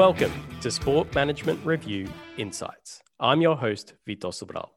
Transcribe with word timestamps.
Welcome 0.00 0.32
to 0.62 0.70
Sport 0.70 1.14
Management 1.14 1.62
Review 1.62 2.08
Insights. 2.38 3.02
I'm 3.20 3.42
your 3.42 3.54
host, 3.54 3.92
Vitor 4.08 4.32
Sobral. 4.32 4.70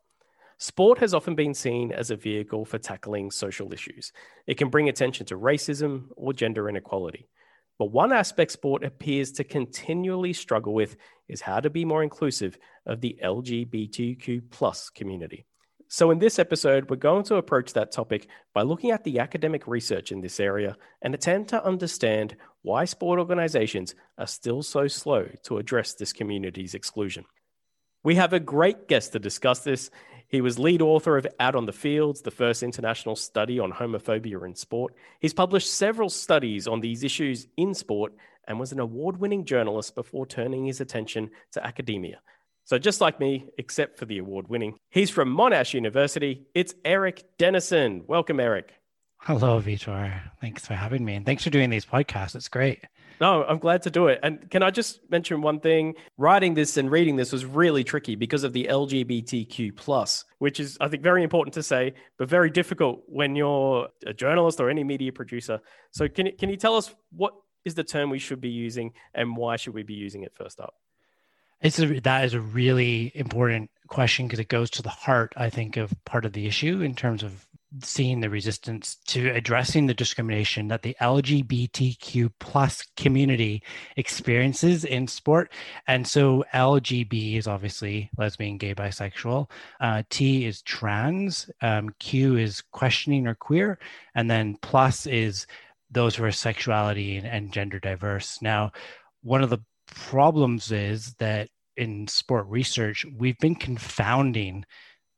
Sport 0.57 0.97
has 0.97 1.13
often 1.13 1.33
been 1.33 1.53
seen 1.53 1.93
as 1.93 2.11
a 2.11 2.17
vehicle 2.17 2.65
for 2.65 2.77
tackling 2.77 3.31
social 3.31 3.71
issues. 3.71 4.11
It 4.47 4.57
can 4.57 4.67
bring 4.67 4.89
attention 4.89 5.25
to 5.27 5.37
racism 5.37 6.07
or 6.17 6.33
gender 6.33 6.67
inequality. 6.67 7.29
But 7.79 7.93
one 7.93 8.11
aspect 8.11 8.51
sport 8.51 8.83
appears 8.83 9.31
to 9.33 9.45
continually 9.45 10.33
struggle 10.33 10.73
with 10.73 10.97
is 11.29 11.39
how 11.39 11.61
to 11.61 11.69
be 11.69 11.85
more 11.85 12.03
inclusive 12.03 12.57
of 12.85 12.99
the 12.99 13.17
LGBTQ 13.23 14.51
plus 14.51 14.89
community. 14.89 15.45
So, 15.93 16.09
in 16.09 16.17
this 16.17 16.39
episode, 16.39 16.89
we're 16.89 16.95
going 16.95 17.23
to 17.25 17.35
approach 17.35 17.73
that 17.73 17.91
topic 17.91 18.27
by 18.51 18.63
looking 18.63 18.89
at 18.89 19.03
the 19.03 19.19
academic 19.19 19.67
research 19.67 20.11
in 20.11 20.21
this 20.21 20.39
area 20.39 20.75
and 21.03 21.13
attempt 21.13 21.51
to 21.51 21.63
understand 21.63 22.35
why 22.63 22.85
sport 22.85 23.19
organizations 23.19 23.93
are 24.17 24.25
still 24.25 24.63
so 24.63 24.87
slow 24.87 25.27
to 25.43 25.59
address 25.59 25.93
this 25.93 26.11
community's 26.11 26.73
exclusion. 26.73 27.25
We 28.03 28.15
have 28.15 28.33
a 28.33 28.39
great 28.39 28.87
guest 28.87 29.11
to 29.11 29.19
discuss 29.19 29.59
this. 29.59 29.91
He 30.27 30.41
was 30.41 30.57
lead 30.57 30.81
author 30.81 31.15
of 31.15 31.27
Out 31.39 31.55
on 31.55 31.67
the 31.67 31.71
Fields, 31.71 32.23
the 32.23 32.31
first 32.31 32.63
international 32.63 33.15
study 33.15 33.59
on 33.59 33.71
homophobia 33.71 34.43
in 34.47 34.55
sport. 34.55 34.95
He's 35.19 35.35
published 35.35 35.71
several 35.71 36.09
studies 36.09 36.67
on 36.67 36.79
these 36.81 37.03
issues 37.03 37.45
in 37.55 37.75
sport 37.75 38.13
and 38.47 38.59
was 38.59 38.71
an 38.71 38.79
award 38.79 39.17
winning 39.17 39.45
journalist 39.45 39.93
before 39.93 40.25
turning 40.25 40.65
his 40.65 40.81
attention 40.81 41.29
to 41.51 41.63
academia. 41.63 42.19
So, 42.65 42.77
just 42.77 43.01
like 43.01 43.19
me, 43.19 43.49
except 43.57 43.99
for 43.99 44.05
the 44.05 44.19
award 44.19 44.47
winning, 44.47 44.75
he's 44.89 45.09
from 45.09 45.35
Monash 45.35 45.73
University. 45.73 46.47
It's 46.55 46.73
Erik 46.85 47.23
Denison. 47.37 48.03
Welcome, 48.07 48.39
Erik. 48.39 48.73
Hello, 49.17 49.61
Vitor. 49.61 50.21
Thanks 50.39 50.65
for 50.65 50.73
having 50.73 51.03
me. 51.03 51.15
And 51.15 51.25
thanks 51.25 51.43
for 51.43 51.49
doing 51.49 51.69
these 51.69 51.85
podcasts. 51.85 52.35
It's 52.35 52.47
great. 52.47 52.79
No, 53.19 53.43
I'm 53.43 53.57
glad 53.57 53.81
to 53.83 53.89
do 53.89 54.07
it. 54.07 54.19
And 54.23 54.49
can 54.49 54.63
I 54.63 54.69
just 54.69 54.99
mention 55.09 55.41
one 55.41 55.59
thing? 55.59 55.95
Writing 56.17 56.53
this 56.53 56.77
and 56.77 56.89
reading 56.89 57.15
this 57.15 57.31
was 57.31 57.45
really 57.45 57.83
tricky 57.83 58.15
because 58.15 58.43
of 58.43 58.53
the 58.53 58.67
LGBTQ 58.69 59.75
plus, 59.75 60.25
which 60.39 60.59
is 60.59 60.77
I 60.81 60.87
think 60.87 61.03
very 61.03 61.23
important 61.23 61.53
to 61.55 61.63
say, 61.63 61.93
but 62.17 62.29
very 62.29 62.49
difficult 62.49 63.03
when 63.07 63.35
you're 63.35 63.87
a 64.05 64.13
journalist 64.13 64.59
or 64.59 64.69
any 64.69 64.83
media 64.83 65.11
producer. 65.11 65.59
So 65.91 66.07
can 66.07 66.31
can 66.37 66.49
you 66.49 66.57
tell 66.57 66.75
us 66.75 66.93
what 67.11 67.33
is 67.65 67.75
the 67.75 67.83
term 67.83 68.09
we 68.09 68.19
should 68.19 68.41
be 68.41 68.49
using 68.49 68.91
and 69.13 69.37
why 69.37 69.55
should 69.57 69.73
we 69.73 69.83
be 69.83 69.93
using 69.93 70.23
it 70.23 70.33
first 70.33 70.59
up? 70.59 70.75
It's 71.63 71.79
a, 71.79 71.99
that 72.01 72.25
is 72.25 72.33
a 72.33 72.41
really 72.41 73.11
important 73.15 73.71
question 73.87 74.27
because 74.27 74.39
it 74.39 74.49
goes 74.49 74.69
to 74.71 74.81
the 74.81 74.89
heart, 74.89 75.33
I 75.37 75.49
think, 75.49 75.77
of 75.77 75.93
part 76.05 76.25
of 76.25 76.33
the 76.33 76.45
issue 76.45 76.81
in 76.81 76.93
terms 76.93 77.23
of 77.23 77.47
seeing 77.81 78.19
the 78.19 78.29
resistance 78.29 78.97
to 79.07 79.29
addressing 79.29 79.87
the 79.87 79.93
discrimination 79.93 80.67
that 80.67 80.83
the 80.83 80.95
LGBTQ 81.01 82.31
plus 82.39 82.85
community 82.97 83.63
experiences 83.95 84.85
in 84.85 85.07
sport. 85.07 85.51
And 85.87 86.07
so 86.07 86.43
LGB 86.53 87.37
is 87.37 87.47
obviously 87.47 88.11
lesbian, 88.17 88.57
gay, 88.57 88.75
bisexual. 88.75 89.49
Uh, 89.79 90.03
T 90.09 90.45
is 90.45 90.61
trans. 90.61 91.49
Um, 91.61 91.95
Q 91.99 92.37
is 92.37 92.61
questioning 92.71 93.25
or 93.25 93.35
queer. 93.35 93.79
And 94.13 94.29
then 94.29 94.57
plus 94.61 95.07
is 95.07 95.47
those 95.89 96.15
who 96.15 96.25
are 96.25 96.31
sexuality 96.31 97.17
and, 97.17 97.25
and 97.25 97.51
gender 97.51 97.79
diverse. 97.79 98.41
Now, 98.41 98.71
one 99.21 99.41
of 99.41 99.49
the 99.49 99.59
problems 99.87 100.71
is 100.71 101.13
that 101.15 101.49
in 101.77 102.07
sport 102.07 102.47
research, 102.47 103.05
we've 103.17 103.37
been 103.39 103.55
confounding 103.55 104.65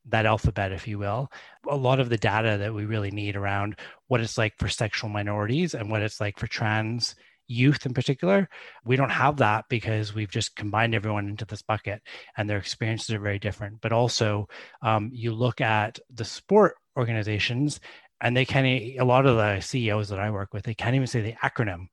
that 0.08 0.26
alphabet, 0.26 0.72
if 0.72 0.86
you 0.86 0.98
will, 0.98 1.30
a 1.68 1.76
lot 1.76 2.00
of 2.00 2.08
the 2.08 2.16
data 2.16 2.58
that 2.58 2.74
we 2.74 2.84
really 2.84 3.10
need 3.10 3.36
around 3.36 3.76
what 4.06 4.20
it's 4.20 4.38
like 4.38 4.54
for 4.58 4.68
sexual 4.68 5.10
minorities 5.10 5.74
and 5.74 5.90
what 5.90 6.02
it's 6.02 6.20
like 6.20 6.38
for 6.38 6.46
trans 6.46 7.16
youth 7.48 7.86
in 7.86 7.94
particular. 7.94 8.48
We 8.84 8.96
don't 8.96 9.10
have 9.10 9.36
that 9.38 9.66
because 9.68 10.14
we've 10.14 10.30
just 10.30 10.56
combined 10.56 10.94
everyone 10.94 11.28
into 11.28 11.44
this 11.44 11.62
bucket 11.62 12.02
and 12.36 12.48
their 12.48 12.58
experiences 12.58 13.14
are 13.14 13.20
very 13.20 13.38
different. 13.38 13.80
But 13.80 13.92
also, 13.92 14.48
um, 14.82 15.10
you 15.12 15.32
look 15.32 15.60
at 15.60 15.98
the 16.12 16.24
sport 16.24 16.76
organizations 16.96 17.80
and 18.20 18.36
they 18.36 18.44
can't 18.44 18.66
a 18.66 19.04
lot 19.04 19.26
of 19.26 19.36
the 19.36 19.60
ceos 19.60 20.08
that 20.08 20.18
i 20.18 20.30
work 20.30 20.54
with 20.54 20.64
they 20.64 20.74
can't 20.74 20.94
even 20.94 21.06
say 21.06 21.20
the 21.20 21.34
acronym 21.44 21.88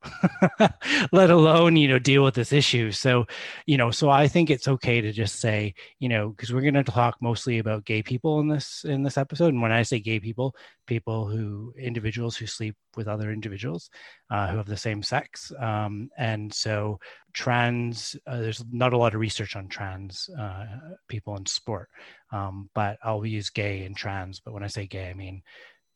let 1.12 1.30
alone 1.30 1.76
you 1.76 1.88
know 1.88 1.98
deal 1.98 2.22
with 2.22 2.34
this 2.34 2.52
issue. 2.52 2.90
So 2.90 3.26
you 3.66 3.76
know 3.76 3.90
so 3.90 4.10
i 4.10 4.28
think 4.28 4.50
it's 4.50 4.68
okay 4.68 5.00
to 5.00 5.12
just 5.12 5.40
say 5.40 5.74
you 5.98 6.08
know 6.08 6.30
because 6.30 6.52
we're 6.52 6.62
going 6.62 6.74
to 6.74 6.84
talk 6.84 7.16
mostly 7.20 7.58
about 7.58 7.84
gay 7.84 8.02
people 8.02 8.40
in 8.40 8.48
this 8.48 8.84
in 8.84 9.02
this 9.02 9.18
episode. 9.18 9.48
And 9.48 9.62
when 9.62 9.72
i 9.72 9.82
say 9.82 9.98
gay 9.98 10.20
people 10.20 10.54
people 10.86 11.26
who 11.28 11.72
individuals 11.78 12.36
who 12.36 12.46
sleep 12.46 12.76
with 12.96 13.08
other 13.08 13.32
individuals 13.32 13.90
uh, 14.30 14.48
who 14.48 14.56
have 14.58 14.66
the 14.66 14.76
same 14.76 15.02
sex. 15.02 15.50
Um, 15.58 16.10
and 16.16 16.52
so 16.52 17.00
trans 17.32 18.16
uh, 18.26 18.40
there's 18.40 18.64
not 18.70 18.92
a 18.92 18.98
lot 18.98 19.14
of 19.14 19.20
research 19.20 19.56
on 19.56 19.68
trans 19.68 20.28
uh, 20.38 20.66
people 21.08 21.36
in 21.36 21.46
sport. 21.46 21.88
Um, 22.32 22.70
but 22.74 22.98
i'll 23.02 23.24
use 23.26 23.50
gay 23.50 23.84
and 23.84 23.96
trans. 23.96 24.40
But 24.40 24.54
when 24.54 24.62
i 24.64 24.68
say 24.68 24.86
gay 24.86 25.10
i 25.10 25.14
mean 25.14 25.42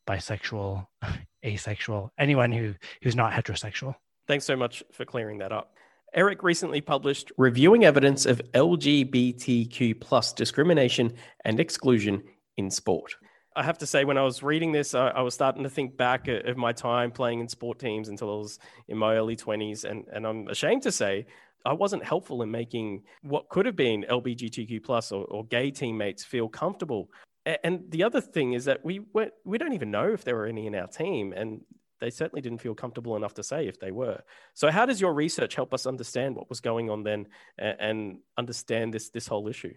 bisexual, 0.09 0.87
asexual, 1.45 2.11
anyone 2.19 2.51
who 2.51 2.75
who's 3.03 3.15
not 3.15 3.33
heterosexual. 3.33 3.95
Thanks 4.27 4.45
so 4.45 4.57
much 4.57 4.83
for 4.93 5.05
clearing 5.05 5.39
that 5.39 5.53
up. 5.53 5.73
Erik 6.15 6.43
recently 6.43 6.81
published 6.81 7.31
Reviewing 7.37 7.85
Evidence 7.85 8.25
of 8.25 8.41
LGBTQ 8.55 10.01
plus 10.01 10.33
discrimination 10.33 11.13
and 11.45 11.61
exclusion 11.61 12.23
in 12.57 12.71
sport. 12.71 13.15
I 13.55 13.63
have 13.63 13.79
to 13.79 13.87
say, 13.87 14.05
when 14.05 14.17
I 14.17 14.23
was 14.23 14.43
reading 14.43 14.73
this, 14.73 14.95
I, 14.95 15.09
I 15.09 15.21
was 15.21 15.35
starting 15.35 15.65
to 15.65 15.69
think 15.69 15.97
back 15.97 16.29
of 16.29 16.57
my 16.57 16.73
time 16.73 17.11
playing 17.11 17.41
in 17.41 17.49
sport 17.49 17.79
teams 17.79 18.09
until 18.09 18.33
I 18.33 18.39
was 18.39 18.59
in 18.89 18.97
my 18.97 19.17
early 19.17 19.37
20s. 19.37 19.85
And, 19.85 20.07
and 20.13 20.27
I'm 20.27 20.49
ashamed 20.49 20.83
to 20.85 20.93
say, 20.93 21.27
I 21.67 21.73
wasn't 21.73 22.05
helpful 22.05 22.43
in 22.43 22.51
making 22.51 23.03
what 23.23 23.49
could 23.49 23.67
have 23.67 23.77
been 23.77 24.07
LGBTQ 24.09 24.83
plus 24.83 25.13
or, 25.13 25.25
or 25.25 25.45
gay 25.45 25.71
teammates 25.71 26.25
feel 26.25 26.49
comfortable 26.49 27.11
and 27.63 27.91
the 27.91 28.05
other 28.05 28.21
thing 28.21 28.53
is 28.53 28.67
that 28.67 28.85
we 28.85 29.01
we 29.45 29.59
don't 29.59 29.73
even 29.73 29.91
know 29.91 30.13
if 30.13 30.25
there 30.25 30.37
were 30.37 30.47
any 30.47 30.67
in 30.67 30.75
our 30.75 30.87
team, 30.87 31.33
and 31.33 31.63
they 32.01 32.11
certainly 32.11 32.43
didn't 32.43 32.61
feel 32.61 32.75
comfortable 32.75 33.17
enough 33.17 33.35
to 33.35 33.43
say 33.43 33.67
if 33.67 33.81
they 33.81 33.91
were. 33.91 34.23
So, 34.55 34.71
how 34.71 34.87
does 34.87 35.01
your 35.01 35.15
research 35.15 35.55
help 35.55 35.75
us 35.75 35.87
understand 35.87 36.37
what 36.37 36.49
was 36.49 36.61
going 36.61 36.91
on 36.91 37.03
then 37.03 37.27
and, 37.57 37.77
and 37.81 38.19
understand 38.37 38.95
this 38.95 39.11
this 39.11 39.27
whole 39.27 39.49
issue? 39.49 39.75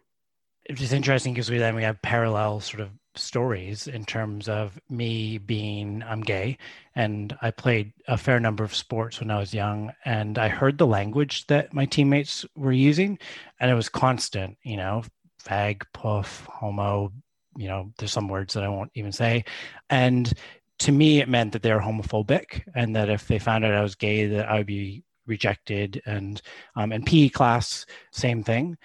It's 0.65 0.79
just 0.79 0.93
interesting 0.93 1.33
because 1.33 1.49
we 1.49 1.57
then 1.57 1.75
we 1.75 1.83
have 1.83 2.01
parallel 2.01 2.59
sort 2.59 2.81
of 2.81 2.89
stories 3.15 3.87
in 3.87 4.05
terms 4.05 4.47
of 4.47 4.79
me 4.89 5.37
being 5.37 6.03
I'm 6.03 6.21
gay 6.21 6.57
and 6.95 7.35
I 7.41 7.51
played 7.51 7.93
a 8.07 8.17
fair 8.17 8.39
number 8.39 8.63
of 8.63 8.75
sports 8.75 9.19
when 9.19 9.31
I 9.31 9.39
was 9.39 9.53
young 9.53 9.91
and 10.05 10.37
I 10.37 10.47
heard 10.47 10.77
the 10.77 10.87
language 10.87 11.47
that 11.47 11.73
my 11.73 11.85
teammates 11.85 12.45
were 12.55 12.71
using 12.71 13.19
and 13.59 13.69
it 13.69 13.73
was 13.73 13.89
constant, 13.89 14.57
you 14.63 14.77
know, 14.77 15.03
fag, 15.43 15.83
puff, 15.93 16.45
homo, 16.45 17.11
you 17.61 17.67
know, 17.67 17.91
there's 17.97 18.11
some 18.11 18.27
words 18.27 18.55
that 18.55 18.63
I 18.63 18.69
won't 18.69 18.91
even 18.95 19.11
say. 19.11 19.45
And 19.91 20.33
to 20.79 20.91
me, 20.91 21.21
it 21.21 21.29
meant 21.29 21.53
that 21.53 21.61
they're 21.61 21.79
homophobic 21.79 22.63
and 22.73 22.95
that 22.95 23.07
if 23.07 23.27
they 23.27 23.37
found 23.37 23.63
out 23.63 23.75
I 23.75 23.83
was 23.83 23.93
gay, 23.93 24.25
that 24.25 24.49
I 24.49 24.57
would 24.57 24.65
be 24.65 25.03
rejected. 25.27 26.01
And 26.07 26.41
um, 26.75 26.91
in 26.91 27.05
PE 27.05 27.29
class, 27.29 27.85
same 28.11 28.43
thing. 28.43 28.77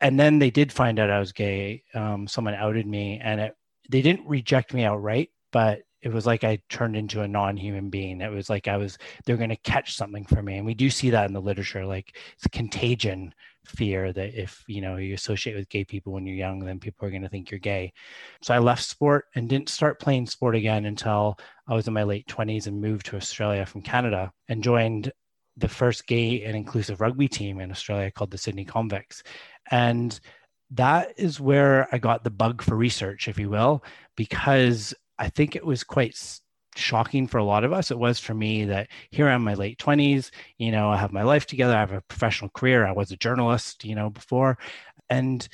And 0.00 0.18
then 0.18 0.38
they 0.38 0.50
did 0.50 0.70
find 0.70 1.00
out 1.00 1.10
I 1.10 1.18
was 1.18 1.32
gay. 1.32 1.82
Um, 1.92 2.28
someone 2.28 2.54
outed 2.54 2.86
me, 2.86 3.20
and 3.22 3.40
it, 3.40 3.56
they 3.90 4.00
didn't 4.00 4.28
reject 4.28 4.72
me 4.72 4.84
outright, 4.84 5.30
but 5.50 5.82
it 6.02 6.12
was 6.12 6.26
like 6.26 6.44
I 6.44 6.58
turned 6.68 6.96
into 6.96 7.22
a 7.22 7.28
non-human 7.28 7.90
being. 7.90 8.20
It 8.20 8.30
was 8.30 8.48
like 8.48 8.68
I 8.68 8.76
was 8.76 8.98
they're 9.24 9.36
going 9.36 9.50
to 9.50 9.56
catch 9.56 9.96
something 9.96 10.24
for 10.24 10.42
me, 10.42 10.58
and 10.58 10.66
we 10.66 10.74
do 10.74 10.90
see 10.90 11.10
that 11.10 11.26
in 11.26 11.32
the 11.32 11.40
literature, 11.40 11.86
like 11.86 12.16
it's 12.34 12.46
contagion 12.48 13.34
fear 13.64 14.12
that 14.12 14.40
if 14.40 14.62
you 14.66 14.80
know 14.80 14.96
you 14.96 15.14
associate 15.14 15.56
with 15.56 15.68
gay 15.68 15.84
people 15.84 16.12
when 16.12 16.26
you're 16.26 16.36
young 16.36 16.60
then 16.60 16.78
people 16.78 17.06
are 17.06 17.10
going 17.10 17.22
to 17.22 17.28
think 17.28 17.50
you're 17.50 17.60
gay. 17.60 17.92
So 18.42 18.54
i 18.54 18.58
left 18.58 18.82
sport 18.82 19.26
and 19.34 19.48
didn't 19.48 19.68
start 19.68 20.00
playing 20.00 20.26
sport 20.26 20.54
again 20.54 20.84
until 20.84 21.38
i 21.66 21.74
was 21.74 21.88
in 21.88 21.94
my 21.94 22.02
late 22.02 22.26
20s 22.26 22.66
and 22.66 22.80
moved 22.80 23.06
to 23.06 23.16
australia 23.16 23.64
from 23.66 23.82
canada 23.82 24.32
and 24.48 24.62
joined 24.62 25.12
the 25.56 25.68
first 25.68 26.06
gay 26.06 26.42
and 26.42 26.56
inclusive 26.56 27.00
rugby 27.00 27.28
team 27.28 27.60
in 27.60 27.70
australia 27.70 28.10
called 28.10 28.30
the 28.30 28.38
sydney 28.38 28.64
convicts 28.64 29.22
and 29.70 30.20
that 30.70 31.12
is 31.16 31.40
where 31.40 31.88
i 31.92 31.98
got 31.98 32.24
the 32.24 32.30
bug 32.30 32.62
for 32.62 32.76
research 32.76 33.28
if 33.28 33.38
you 33.38 33.48
will 33.48 33.82
because 34.16 34.94
i 35.18 35.28
think 35.28 35.56
it 35.56 35.64
was 35.64 35.84
quite 35.84 36.16
shocking 36.78 37.26
for 37.26 37.38
a 37.38 37.44
lot 37.44 37.64
of 37.64 37.72
us. 37.72 37.90
It 37.90 37.98
was 37.98 38.18
for 38.18 38.34
me 38.34 38.64
that 38.66 38.88
here 39.10 39.28
I'm 39.28 39.40
in 39.40 39.42
my 39.42 39.54
late 39.54 39.78
20s, 39.78 40.30
you 40.58 40.70
know, 40.72 40.90
I 40.90 40.96
have 40.96 41.12
my 41.12 41.22
life 41.22 41.46
together, 41.46 41.74
I 41.74 41.80
have 41.80 41.92
a 41.92 42.00
professional 42.02 42.50
career, 42.50 42.86
I 42.86 42.92
was 42.92 43.10
a 43.10 43.16
journalist, 43.16 43.84
you 43.84 43.94
know, 43.94 44.10
before. 44.10 44.58
And 45.08 45.46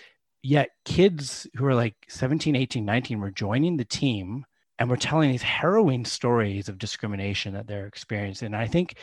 yet 0.42 0.70
kids 0.84 1.46
who 1.56 1.66
are 1.66 1.74
like 1.74 1.96
17, 2.08 2.56
18, 2.56 2.84
19 2.84 3.20
were 3.20 3.30
joining 3.30 3.76
the 3.76 3.84
team 3.84 4.44
and 4.78 4.88
were 4.88 4.96
telling 4.96 5.30
these 5.30 5.42
harrowing 5.42 6.04
stories 6.04 6.68
of 6.68 6.78
discrimination 6.78 7.52
that 7.54 7.66
they're 7.66 7.86
experiencing. 7.86 8.46
And 8.46 8.56
I 8.56 8.66
think 8.66 8.96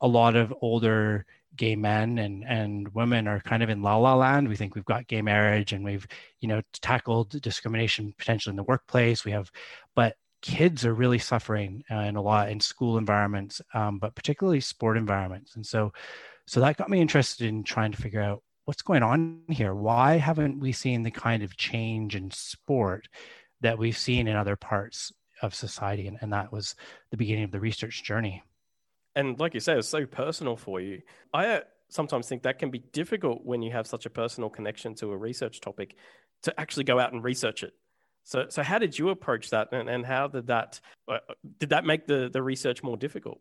a 0.00 0.08
lot 0.08 0.36
of 0.36 0.54
older 0.62 1.26
gay 1.56 1.76
men 1.76 2.18
and 2.18 2.44
and 2.46 2.88
women 2.94 3.26
are 3.26 3.40
kind 3.40 3.62
of 3.62 3.68
in 3.68 3.82
la 3.82 3.96
la 3.96 4.14
land. 4.14 4.48
We 4.48 4.56
think 4.56 4.74
we've 4.74 4.84
got 4.84 5.06
gay 5.06 5.22
marriage 5.22 5.72
and 5.72 5.84
we've 5.84 6.06
you 6.40 6.48
know 6.48 6.62
tackled 6.80 7.40
discrimination 7.42 8.14
potentially 8.16 8.52
in 8.52 8.56
the 8.56 8.62
workplace. 8.62 9.24
We 9.24 9.32
have, 9.32 9.50
but 9.94 10.16
kids 10.42 10.84
are 10.84 10.94
really 10.94 11.18
suffering 11.18 11.84
uh, 11.90 12.00
in 12.00 12.16
a 12.16 12.22
lot 12.22 12.50
in 12.50 12.60
school 12.60 12.98
environments, 12.98 13.60
um, 13.74 13.98
but 13.98 14.14
particularly 14.14 14.60
sport 14.60 14.96
environments. 14.96 15.56
And 15.56 15.66
so, 15.66 15.92
so 16.46 16.60
that 16.60 16.76
got 16.76 16.90
me 16.90 17.00
interested 17.00 17.46
in 17.46 17.64
trying 17.64 17.92
to 17.92 18.00
figure 18.00 18.22
out 18.22 18.42
what's 18.64 18.82
going 18.82 19.02
on 19.02 19.42
here. 19.48 19.74
Why 19.74 20.16
haven't 20.16 20.60
we 20.60 20.72
seen 20.72 21.02
the 21.02 21.10
kind 21.10 21.42
of 21.42 21.56
change 21.56 22.14
in 22.14 22.30
sport 22.30 23.08
that 23.60 23.78
we've 23.78 23.98
seen 23.98 24.28
in 24.28 24.36
other 24.36 24.56
parts 24.56 25.12
of 25.42 25.54
society? 25.54 26.06
And, 26.06 26.18
and 26.20 26.32
that 26.32 26.52
was 26.52 26.74
the 27.10 27.16
beginning 27.16 27.44
of 27.44 27.50
the 27.50 27.60
research 27.60 28.04
journey. 28.04 28.42
And 29.16 29.38
like 29.40 29.54
you 29.54 29.60
say, 29.60 29.78
it's 29.78 29.88
so 29.88 30.06
personal 30.06 30.56
for 30.56 30.80
you. 30.80 31.02
I 31.34 31.46
uh, 31.46 31.60
sometimes 31.88 32.28
think 32.28 32.42
that 32.42 32.58
can 32.58 32.70
be 32.70 32.78
difficult 32.78 33.44
when 33.44 33.62
you 33.62 33.72
have 33.72 33.86
such 33.86 34.06
a 34.06 34.10
personal 34.10 34.50
connection 34.50 34.94
to 34.96 35.10
a 35.10 35.16
research 35.16 35.60
topic 35.60 35.96
to 36.42 36.60
actually 36.60 36.84
go 36.84 37.00
out 37.00 37.12
and 37.12 37.24
research 37.24 37.62
it 37.62 37.72
so, 38.28 38.44
so 38.50 38.62
how 38.62 38.78
did 38.78 38.98
you 38.98 39.08
approach 39.08 39.48
that, 39.48 39.72
and, 39.72 39.88
and 39.88 40.04
how 40.04 40.28
did 40.28 40.48
that 40.48 40.78
uh, 41.10 41.16
did 41.58 41.70
that 41.70 41.86
make 41.86 42.06
the 42.06 42.28
the 42.30 42.42
research 42.42 42.82
more 42.82 42.98
difficult? 42.98 43.40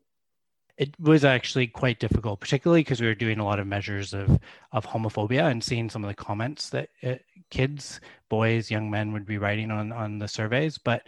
It 0.78 0.98
was 0.98 1.26
actually 1.26 1.68
quite 1.68 2.00
difficult, 2.00 2.40
particularly 2.40 2.82
because 2.82 3.02
we 3.02 3.08
were 3.08 3.14
doing 3.14 3.40
a 3.40 3.44
lot 3.44 3.60
of 3.60 3.68
measures 3.68 4.14
of 4.14 4.40
of 4.72 4.86
homophobia 4.86 5.52
and 5.52 5.62
seeing 5.62 5.90
some 5.90 6.06
of 6.06 6.08
the 6.08 6.16
comments 6.16 6.70
that 6.70 6.88
uh, 7.04 7.16
kids, 7.50 8.00
boys, 8.30 8.72
young 8.72 8.90
men 8.90 9.12
would 9.12 9.26
be 9.26 9.38
writing 9.38 9.72
on 9.72 9.92
on 9.92 10.20
the 10.20 10.28
surveys. 10.30 10.78
But 10.78 11.06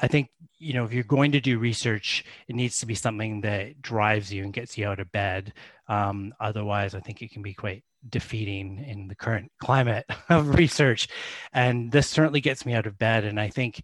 I 0.00 0.08
think 0.08 0.30
you 0.58 0.74
know 0.74 0.84
if 0.84 0.92
you're 0.92 1.04
going 1.04 1.32
to 1.32 1.40
do 1.40 1.58
research, 1.58 2.24
it 2.48 2.56
needs 2.56 2.78
to 2.78 2.86
be 2.86 2.94
something 2.94 3.42
that 3.42 3.80
drives 3.80 4.32
you 4.32 4.42
and 4.42 4.52
gets 4.52 4.76
you 4.76 4.86
out 4.86 5.00
of 5.00 5.12
bed. 5.12 5.52
Um, 5.88 6.34
otherwise, 6.40 6.94
I 6.94 7.00
think 7.00 7.22
it 7.22 7.30
can 7.30 7.42
be 7.42 7.54
quite 7.54 7.84
defeating 8.08 8.84
in 8.86 9.08
the 9.08 9.14
current 9.14 9.50
climate 9.60 10.06
of 10.28 10.54
research. 10.54 11.08
And 11.52 11.92
this 11.92 12.08
certainly 12.08 12.40
gets 12.40 12.66
me 12.66 12.74
out 12.74 12.86
of 12.86 12.98
bed. 12.98 13.24
And 13.24 13.40
I 13.40 13.48
think 13.48 13.82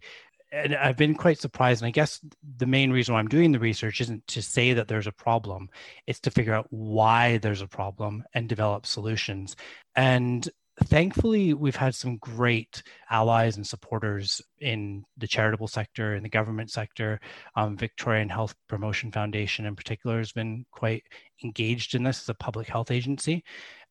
and 0.51 0.75
I've 0.75 0.97
been 0.97 1.15
quite 1.15 1.39
surprised. 1.39 1.81
And 1.81 1.87
I 1.87 1.91
guess 1.91 2.19
the 2.57 2.65
main 2.65 2.91
reason 2.91 3.13
why 3.13 3.19
I'm 3.19 3.27
doing 3.27 3.51
the 3.51 3.59
research 3.59 4.01
isn't 4.01 4.27
to 4.27 4.41
say 4.41 4.73
that 4.73 4.87
there's 4.87 5.07
a 5.07 5.11
problem, 5.11 5.69
it's 6.07 6.19
to 6.21 6.31
figure 6.31 6.53
out 6.53 6.67
why 6.69 7.37
there's 7.37 7.61
a 7.61 7.67
problem 7.67 8.23
and 8.33 8.49
develop 8.49 8.85
solutions. 8.85 9.55
And 9.95 10.47
thankfully, 10.85 11.53
we've 11.53 11.75
had 11.75 11.95
some 11.95 12.17
great 12.17 12.83
allies 13.09 13.57
and 13.57 13.65
supporters 13.65 14.41
in 14.59 15.03
the 15.17 15.27
charitable 15.27 15.67
sector, 15.67 16.15
in 16.15 16.23
the 16.23 16.29
government 16.29 16.71
sector. 16.71 17.19
Um, 17.55 17.77
Victorian 17.77 18.29
Health 18.29 18.55
Promotion 18.67 19.11
Foundation, 19.11 19.65
in 19.65 19.75
particular, 19.75 20.17
has 20.17 20.31
been 20.31 20.65
quite 20.71 21.03
engaged 21.43 21.95
in 21.95 22.03
this 22.03 22.21
as 22.21 22.29
a 22.29 22.33
public 22.35 22.67
health 22.67 22.91
agency. 22.91 23.43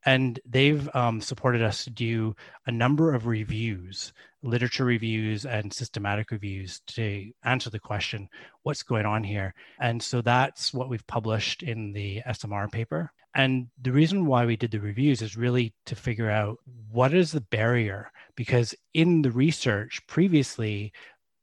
And 0.07 0.41
they've 0.47 0.89
um, 0.95 1.21
supported 1.21 1.63
us 1.63 1.85
to 1.85 1.91
do 1.91 2.35
a 2.67 2.73
number 2.73 3.13
of 3.13 3.27
reviews, 3.27 4.15
literature 4.43 4.87
reviews 4.87 5.45
and 5.45 5.73
systematic 5.73 6.31
reviews 6.31 6.81
to 6.89 7.31
answer 7.45 7.69
the 7.69 7.79
question, 7.79 8.29
what's 8.63 8.83
going 8.83 9.05
on 9.05 9.23
here? 9.23 9.55
And 9.79 10.03
so 10.03 10.23
that's 10.23 10.73
what 10.73 10.89
we've 10.89 11.07
published 11.07 11.63
in 11.63 11.93
the 11.93 12.23
SMR 12.27 12.73
paper. 12.73 13.13
And 13.35 13.69
the 13.81 13.93
reason 13.93 14.27
why 14.27 14.45
we 14.45 14.57
did 14.57 14.73
the 14.73 14.81
reviews 14.81 15.23
is 15.23 15.37
really 15.37 15.73
to 15.87 15.95
figure 15.95 16.31
out 16.31 16.59
what 16.91 17.15
is 17.15 17.33
the 17.33 17.41
barrier, 17.41 18.11
because 18.35 18.75
in 18.93 19.23
the 19.23 19.31
research 19.31 20.01
previously, 20.09 20.93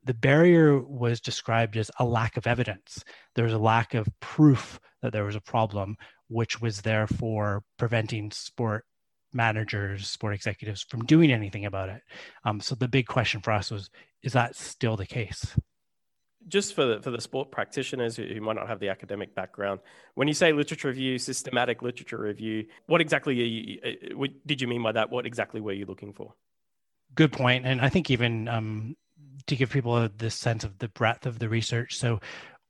the 0.04 0.14
barrier 0.14 0.80
was 0.80 1.22
described 1.22 1.78
as 1.78 1.92
a 2.00 2.06
lack 2.06 2.38
of 2.38 2.48
evidence. 2.48 3.04
There 3.36 3.46
was 3.46 3.54
a 3.54 3.58
lack 3.58 3.94
of 3.94 4.08
proof 4.20 4.80
that 5.02 5.14
there 5.14 5.24
was 5.24 5.36
a 5.36 5.42
problem, 5.42 5.96
which 6.28 6.62
was 6.62 6.82
therefore 6.82 7.64
preventing 7.78 8.32
sport 8.32 8.86
managers, 9.34 10.08
sport 10.08 10.34
executives 10.34 10.84
from 10.84 11.06
doing 11.06 11.32
anything 11.32 11.66
about 11.66 11.90
it. 11.90 12.02
Um, 12.44 12.60
so 12.60 12.76
the 12.76 12.88
big 12.88 13.08
question 13.08 13.42
for 13.42 13.52
us 13.52 13.72
was, 13.72 13.90
is 14.24 14.34
that 14.34 14.56
still 14.56 14.98
the 14.98 15.06
case? 15.06 15.56
Just 16.48 16.74
for 16.74 16.86
the, 16.86 17.02
for 17.02 17.12
the 17.12 17.20
sport 17.20 17.52
practitioners 17.52 18.16
who, 18.16 18.24
who 18.24 18.40
might 18.40 18.56
not 18.56 18.68
have 18.68 18.80
the 18.80 18.90
academic 18.90 19.36
background, 19.36 19.82
when 20.16 20.28
you 20.28 20.34
say 20.34 20.54
literature 20.54 20.88
review, 20.88 21.18
systematic 21.18 21.82
literature 21.82 22.18
review, 22.18 22.66
what 22.86 23.02
exactly 23.02 23.36
you, 23.36 23.80
uh, 23.84 24.24
uh, 24.24 24.28
did 24.46 24.62
you 24.62 24.68
mean 24.68 24.82
by 24.82 24.94
that? 24.94 25.10
What 25.10 25.26
exactly 25.26 25.60
were 25.60 25.74
you 25.74 25.86
looking 25.86 26.14
for? 26.14 26.34
Good 27.16 27.32
point, 27.32 27.66
and 27.66 27.82
I 27.82 27.90
think 27.90 28.10
even 28.10 28.48
um, 28.48 28.96
to 29.48 29.56
give 29.56 29.72
people 29.72 30.08
this 30.18 30.36
sense 30.36 30.64
of 30.64 30.78
the 30.80 30.88
breadth 30.90 31.26
of 31.26 31.40
the 31.40 31.50
research. 31.50 31.98
So 31.98 32.20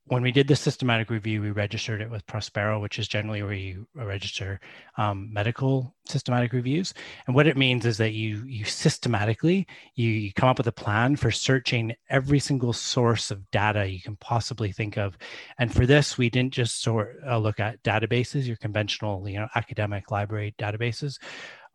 when 0.08 0.22
we 0.22 0.32
did 0.32 0.48
the 0.48 0.56
systematic 0.56 1.10
review, 1.10 1.40
we 1.40 1.50
registered 1.50 2.00
it 2.00 2.10
with 2.10 2.26
Prospero, 2.26 2.80
which 2.80 2.98
is 2.98 3.08
generally 3.08 3.42
where 3.42 3.52
you 3.52 3.86
register 3.94 4.60
um, 4.96 5.32
medical 5.32 5.94
systematic 6.06 6.52
reviews. 6.52 6.94
And 7.26 7.36
what 7.36 7.46
it 7.46 7.56
means 7.56 7.84
is 7.86 7.98
that 7.98 8.12
you 8.12 8.44
you 8.46 8.64
systematically 8.64 9.66
you, 9.94 10.08
you, 10.10 10.32
come 10.32 10.48
up 10.48 10.58
with 10.58 10.66
a 10.66 10.72
plan 10.72 11.16
for 11.16 11.30
searching 11.30 11.94
every 12.08 12.38
single 12.38 12.72
source 12.72 13.30
of 13.30 13.50
data 13.50 13.86
you 13.86 14.00
can 14.00 14.16
possibly 14.16 14.72
think 14.72 14.96
of. 14.96 15.16
And 15.58 15.72
for 15.72 15.86
this, 15.86 16.16
we 16.16 16.30
didn't 16.30 16.54
just 16.54 16.82
sort 16.82 17.16
uh, 17.26 17.38
look 17.38 17.60
at 17.60 17.82
databases, 17.82 18.46
your 18.46 18.56
conventional 18.56 19.28
you 19.28 19.38
know 19.38 19.48
academic 19.54 20.10
library 20.10 20.54
databases 20.58 21.18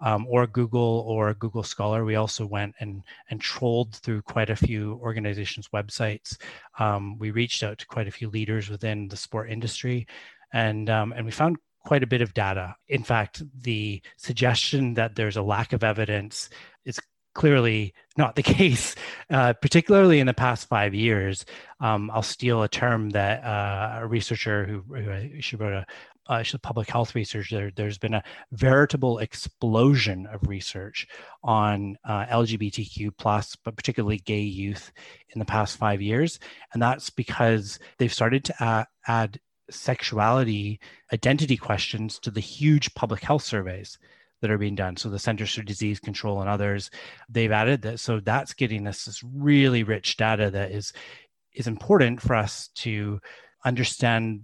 um, 0.04 0.28
or 0.30 0.46
Google 0.46 1.06
or 1.08 1.34
Google 1.34 1.64
Scholar. 1.64 2.06
We 2.06 2.16
also 2.16 2.46
went 2.46 2.76
and 2.80 3.04
and 3.30 3.42
trolled 3.42 3.96
through 3.96 4.22
quite 4.22 4.50
a 4.50 4.56
few 4.56 5.00
organizations' 5.02 5.70
websites. 5.74 6.38
Um, 6.78 7.18
we 7.18 7.32
reached 7.32 7.64
out 7.64 7.80
to 7.80 7.88
quite 7.88 8.08
a 8.08 8.12
few 8.12 8.30
leaders 8.30 8.70
within 8.70 9.08
the 9.08 9.18
sport 9.18 9.50
industry, 9.50 10.06
and 10.54 10.90
um, 10.90 11.14
and 11.14 11.26
we 11.26 11.32
found 11.32 11.58
quite 11.86 12.04
a 12.04 12.08
bit 12.08 12.22
of 12.22 12.34
data. 12.34 12.76
In 12.88 13.04
fact, 13.04 13.42
the 13.62 14.02
suggestion 14.18 14.94
that 14.94 15.16
there's 15.16 15.38
a 15.38 15.42
lack 15.42 15.74
of 15.74 15.84
evidence 15.84 16.50
is 16.86 17.00
clearly 17.34 17.94
not 18.18 18.36
the 18.36 18.44
case, 18.58 18.96
uh, 19.30 19.54
particularly 19.54 20.20
in 20.20 20.28
the 20.28 20.34
past 20.34 20.68
five 20.68 20.94
years. 20.94 21.46
Um, 21.80 22.12
I'll 22.14 22.22
steal 22.22 22.64
a 22.64 22.70
term 22.70 23.10
that 23.12 23.44
uh, 23.44 24.00
a 24.02 24.08
researcher 24.08 24.66
who, 24.66 24.82
who 24.94 25.42
she 25.42 25.56
wrote 25.56 25.74
a, 25.74 25.86
uh, 26.28 26.44
public 26.62 26.90
health 26.90 27.16
research, 27.16 27.50
there, 27.50 27.72
there's 27.76 27.98
been 27.98 28.14
a 28.14 28.24
veritable 28.52 29.20
explosion 29.20 30.28
of 30.28 30.48
research 30.48 31.08
on 31.44 31.98
uh, 32.06 32.26
LGBTQ 32.26 33.12
plus, 33.18 33.56
but 33.64 33.76
particularly 33.76 34.20
gay 34.20 34.42
youth 34.42 34.92
in 35.30 35.40
the 35.40 35.46
past 35.46 35.78
five 35.78 36.02
years, 36.02 36.40
and 36.74 36.82
that's 36.82 37.10
because 37.10 37.80
they've 37.98 38.14
started 38.14 38.44
to 38.46 38.88
add 39.08 39.40
sexuality 39.70 40.80
identity 41.12 41.58
questions 41.58 42.20
to 42.20 42.32
the 42.32 42.40
huge 42.40 42.94
public 42.96 43.22
health 43.22 43.44
surveys 43.44 43.98
that 44.42 44.52
are 44.52 44.58
being 44.58 44.76
done. 44.76 44.98
So 44.98 45.10
the 45.10 45.20
Centers 45.20 45.56
for 45.56 45.64
Disease 45.64 46.00
Control 46.02 46.42
and 46.42 46.50
others, 46.50 46.90
they've 47.30 47.52
added 47.52 47.82
that. 47.84 48.00
So 48.02 48.20
that's 48.20 48.54
getting 48.54 48.88
us 48.88 49.06
this 49.06 49.24
really 49.24 49.84
rich 49.84 50.18
data 50.18 50.52
that 50.52 50.72
is 50.72 50.94
is 51.54 51.68
important 51.68 52.20
for 52.20 52.36
us 52.36 52.70
to 52.76 53.20
understand 53.64 54.42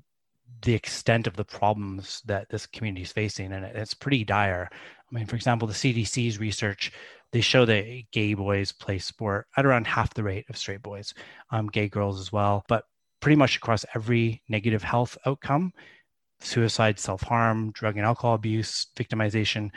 the 0.61 0.73
extent 0.73 1.27
of 1.27 1.35
the 1.35 1.45
problems 1.45 2.21
that 2.25 2.49
this 2.49 2.65
community 2.65 3.03
is 3.03 3.11
facing, 3.11 3.51
and 3.53 3.65
it's 3.65 3.93
pretty 3.93 4.23
dire. 4.23 4.69
I 4.71 5.15
mean, 5.15 5.25
for 5.25 5.35
example, 5.35 5.67
the 5.67 5.73
CDC's 5.73 6.39
research 6.39 6.91
they 7.31 7.41
show 7.41 7.65
that 7.65 8.03
gay 8.11 8.33
boys 8.33 8.71
play 8.71 8.97
sport 8.97 9.47
at 9.55 9.65
around 9.65 9.85
half 9.85 10.13
the 10.15 10.23
rate 10.23 10.45
of 10.49 10.57
straight 10.57 10.81
boys, 10.81 11.13
um, 11.51 11.67
gay 11.67 11.87
girls 11.87 12.19
as 12.19 12.31
well, 12.31 12.65
but 12.67 12.85
pretty 13.19 13.35
much 13.35 13.55
across 13.57 13.85
every 13.93 14.41
negative 14.49 14.81
health 14.81 15.17
outcome 15.25 15.73
suicide, 16.41 16.99
self 16.99 17.21
harm, 17.21 17.71
drug 17.71 17.97
and 17.97 18.05
alcohol 18.05 18.33
abuse, 18.33 18.87
victimization. 18.95 19.69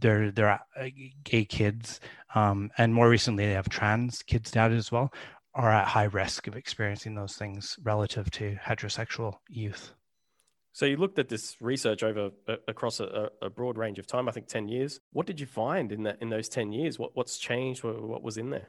They're, 0.00 0.30
they're 0.30 0.60
uh, 0.78 0.88
gay 1.24 1.44
kids. 1.44 2.00
Um, 2.34 2.70
and 2.76 2.92
more 2.92 3.08
recently, 3.08 3.46
they 3.46 3.52
have 3.52 3.68
trans 3.68 4.22
kids 4.22 4.50
data 4.50 4.74
as 4.74 4.92
well, 4.92 5.12
are 5.54 5.70
at 5.70 5.88
high 5.88 6.04
risk 6.04 6.46
of 6.46 6.56
experiencing 6.56 7.14
those 7.14 7.36
things 7.36 7.78
relative 7.82 8.30
to 8.32 8.56
heterosexual 8.56 9.34
youth. 9.48 9.94
So 10.72 10.86
you 10.86 10.96
looked 10.96 11.18
at 11.18 11.28
this 11.28 11.56
research 11.60 12.02
over 12.02 12.30
uh, 12.46 12.56
across 12.68 13.00
a, 13.00 13.30
a, 13.42 13.50
broad 13.50 13.76
range 13.76 13.98
of 13.98 14.06
time. 14.06 14.28
I 14.28 14.32
think 14.32 14.46
ten 14.46 14.68
years. 14.68 15.00
What 15.12 15.26
did 15.26 15.40
you 15.40 15.46
find 15.46 15.90
in 15.90 16.04
that 16.04 16.18
in 16.20 16.28
those 16.30 16.48
ten 16.48 16.72
years? 16.72 16.98
What 16.98 17.16
what's 17.16 17.38
changed? 17.38 17.82
What, 17.82 18.00
what 18.02 18.22
was 18.22 18.36
in 18.36 18.50
there? 18.50 18.68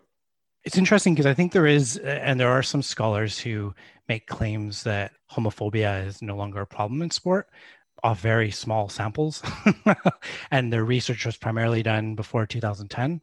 It's 0.64 0.78
interesting 0.78 1.14
because 1.14 1.26
I 1.26 1.34
think 1.34 1.54
there 1.54 1.68
is, 1.68 1.98
and 1.98 2.40
there 2.40 2.52
are 2.52 2.64
some 2.64 2.82
scholars 2.82 3.40
who 3.40 3.74
make 4.10 4.28
claims 4.28 4.84
that 4.84 5.14
homophobia 5.32 6.06
is 6.06 6.22
no 6.22 6.36
longer 6.36 6.62
a 6.62 6.68
problem 6.68 7.02
in 7.02 7.12
sport 7.12 7.48
off 8.04 8.20
very 8.22 8.52
small 8.52 8.90
samples. 8.90 9.42
and 10.52 10.72
their 10.72 10.86
research 10.86 11.26
was 11.26 11.38
primarily 11.38 11.84
done 11.84 12.16
before 12.16 12.46
2010. 12.46 13.22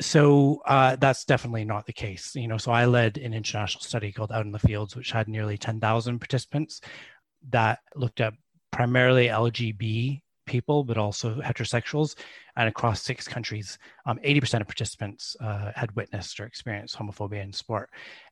So 0.00 0.62
uh, 0.66 0.96
that's 0.96 1.24
definitely 1.24 1.64
not 1.64 1.86
the 1.86 1.92
case. 1.92 2.34
You 2.34 2.48
know, 2.48 2.58
so 2.58 2.72
I 2.72 2.86
led 2.86 3.18
an 3.18 3.34
international 3.34 3.82
study 3.82 4.12
called 4.12 4.32
Out 4.32 4.46
in 4.46 4.52
the 4.52 4.58
Fields, 4.58 4.96
which 4.96 5.12
had 5.12 5.28
nearly 5.28 5.58
10,000 5.58 6.18
participants 6.18 6.80
that 7.50 7.80
looked 7.94 8.20
at 8.20 8.34
primarily 8.70 9.26
LGB 9.26 10.22
people, 10.46 10.84
but 10.84 10.98
also 10.98 11.36
heterosexuals. 11.36 12.14
And 12.56 12.68
across 12.68 13.02
six 13.02 13.26
countries, 13.26 13.78
um, 14.04 14.18
80% 14.18 14.60
of 14.60 14.66
participants 14.66 15.36
uh, 15.40 15.72
had 15.74 15.94
witnessed 15.96 16.38
or 16.38 16.44
experienced 16.44 16.96
homophobia 16.96 17.42
in 17.42 17.52
sport. 17.52 17.88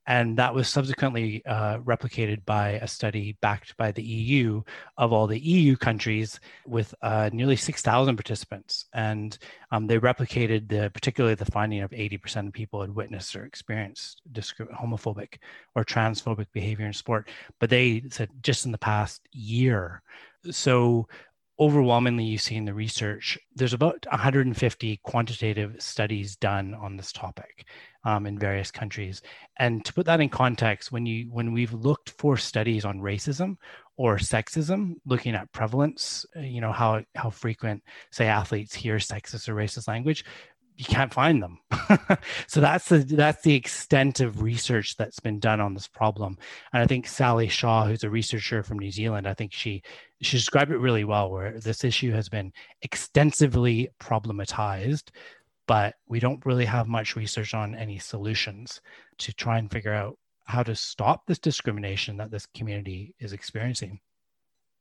And 0.06 0.36
that 0.38 0.54
was 0.54 0.68
subsequently 0.68 1.44
uh, 1.46 1.78
replicated 1.78 2.44
by 2.44 2.70
a 2.70 2.88
study 2.88 3.36
backed 3.40 3.76
by 3.76 3.92
the 3.92 4.02
EU 4.02 4.62
of 4.98 5.12
all 5.12 5.26
the 5.26 5.38
EU 5.38 5.76
countries 5.76 6.40
with 6.66 6.94
uh, 7.00 7.30
nearly 7.32 7.56
6,000 7.56 8.16
participants. 8.16 8.86
And 8.92 9.38
um, 9.70 9.86
they 9.86 9.98
replicated 9.98 10.68
the, 10.68 10.90
particularly 10.92 11.34
the 11.34 11.44
finding 11.44 11.80
of 11.82 11.90
80% 11.90 12.48
of 12.48 12.52
people 12.52 12.80
had 12.80 12.94
witnessed 12.94 13.36
or 13.36 13.44
experienced 13.44 14.20
homophobic 14.32 15.38
or 15.74 15.84
transphobic 15.84 16.46
behavior 16.52 16.86
in 16.86 16.92
sport. 16.92 17.28
But 17.58 17.70
they 17.70 18.02
said 18.10 18.30
just 18.42 18.66
in 18.66 18.72
the 18.72 18.78
past 18.78 19.22
year. 19.32 20.02
So 20.50 21.08
overwhelmingly 21.60 22.24
you 22.24 22.38
see 22.38 22.56
in 22.56 22.64
the 22.64 22.72
research 22.72 23.38
there's 23.54 23.74
about 23.74 24.06
150 24.10 25.00
quantitative 25.04 25.76
studies 25.78 26.34
done 26.36 26.74
on 26.74 26.96
this 26.96 27.12
topic 27.12 27.66
um, 28.04 28.26
in 28.26 28.38
various 28.38 28.70
countries. 28.70 29.20
And 29.58 29.84
to 29.84 29.92
put 29.92 30.06
that 30.06 30.20
in 30.20 30.30
context 30.30 30.90
when 30.90 31.04
you 31.04 31.28
when 31.30 31.52
we've 31.52 31.72
looked 31.72 32.10
for 32.18 32.36
studies 32.36 32.84
on 32.84 33.00
racism 33.00 33.56
or 34.00 34.16
sexism 34.16 34.94
looking 35.04 35.34
at 35.34 35.52
prevalence 35.52 36.24
uh, 36.34 36.40
you 36.40 36.62
know 36.62 36.72
how 36.72 37.02
how 37.14 37.28
frequent 37.28 37.82
say 38.10 38.26
athletes 38.26 38.74
hear 38.74 38.96
sexist 38.96 39.46
or 39.46 39.54
racist 39.54 39.88
language 39.88 40.24
you 40.80 40.86
can't 40.86 41.12
find 41.12 41.42
them. 41.42 41.58
so 42.46 42.62
that's 42.62 42.88
the 42.88 43.00
that's 43.00 43.42
the 43.42 43.54
extent 43.54 44.20
of 44.20 44.40
research 44.40 44.96
that's 44.96 45.20
been 45.20 45.38
done 45.38 45.60
on 45.60 45.74
this 45.74 45.86
problem. 45.86 46.38
And 46.72 46.82
I 46.82 46.86
think 46.86 47.06
Sally 47.06 47.48
Shaw, 47.48 47.84
who's 47.84 48.02
a 48.02 48.08
researcher 48.08 48.62
from 48.62 48.78
New 48.78 48.90
Zealand, 48.90 49.28
I 49.28 49.34
think 49.34 49.52
she 49.52 49.82
she 50.22 50.38
described 50.38 50.70
it 50.70 50.78
really 50.78 51.04
well, 51.04 51.30
where 51.30 51.60
this 51.60 51.84
issue 51.84 52.12
has 52.12 52.30
been 52.30 52.50
extensively 52.80 53.90
problematized, 54.00 55.10
but 55.66 55.96
we 56.08 56.18
don't 56.18 56.44
really 56.46 56.64
have 56.64 56.88
much 56.88 57.14
research 57.14 57.52
on 57.52 57.74
any 57.74 57.98
solutions 57.98 58.80
to 59.18 59.34
try 59.34 59.58
and 59.58 59.70
figure 59.70 59.92
out 59.92 60.16
how 60.46 60.62
to 60.62 60.74
stop 60.74 61.26
this 61.26 61.38
discrimination 61.38 62.16
that 62.16 62.30
this 62.30 62.46
community 62.46 63.14
is 63.18 63.34
experiencing. 63.34 64.00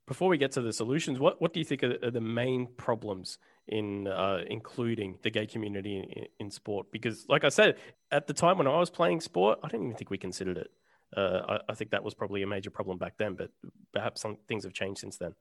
Before 0.08 0.29
we 0.29 0.38
get 0.38 0.53
to 0.53 0.62
the 0.62 0.74
solutions, 0.74 1.20
what, 1.20 1.41
what 1.41 1.53
do 1.53 1.60
you 1.60 1.65
think 1.65 1.84
are, 1.84 2.10
the 2.10 2.22
main 2.22 2.68
problems 2.77 3.38
in 3.69 4.07
uh, 4.07 4.43
including 4.47 5.17
the 5.21 5.29
gay 5.29 5.45
community 5.45 5.99
in, 5.99 6.45
in, 6.45 6.51
sport 6.51 6.88
because, 6.91 7.25
like 7.29 7.43
I 7.43 7.49
said, 7.49 7.75
at 8.11 8.27
the 8.27 8.33
time 8.33 8.57
when 8.57 8.67
I 8.67 8.77
was 8.77 8.89
playing 8.89 9.21
sport, 9.21 9.59
I 9.63 9.67
don't 9.67 9.83
even 9.83 9.95
think 9.95 10.09
we 10.09 10.17
considered 10.17 10.57
it. 10.57 10.71
Uh, 11.15 11.41
I, 11.47 11.71
I, 11.71 11.75
think 11.75 11.91
that 11.91 12.03
was 12.03 12.13
probably 12.13 12.43
a 12.43 12.47
major 12.47 12.69
problem 12.69 12.97
back 12.97 13.13
then, 13.17 13.35
but 13.35 13.49
perhaps 13.93 14.21
some 14.21 14.38
things 14.47 14.63
have 14.63 14.73
changed 14.73 15.01
since 15.01 15.17
then. 15.17 15.33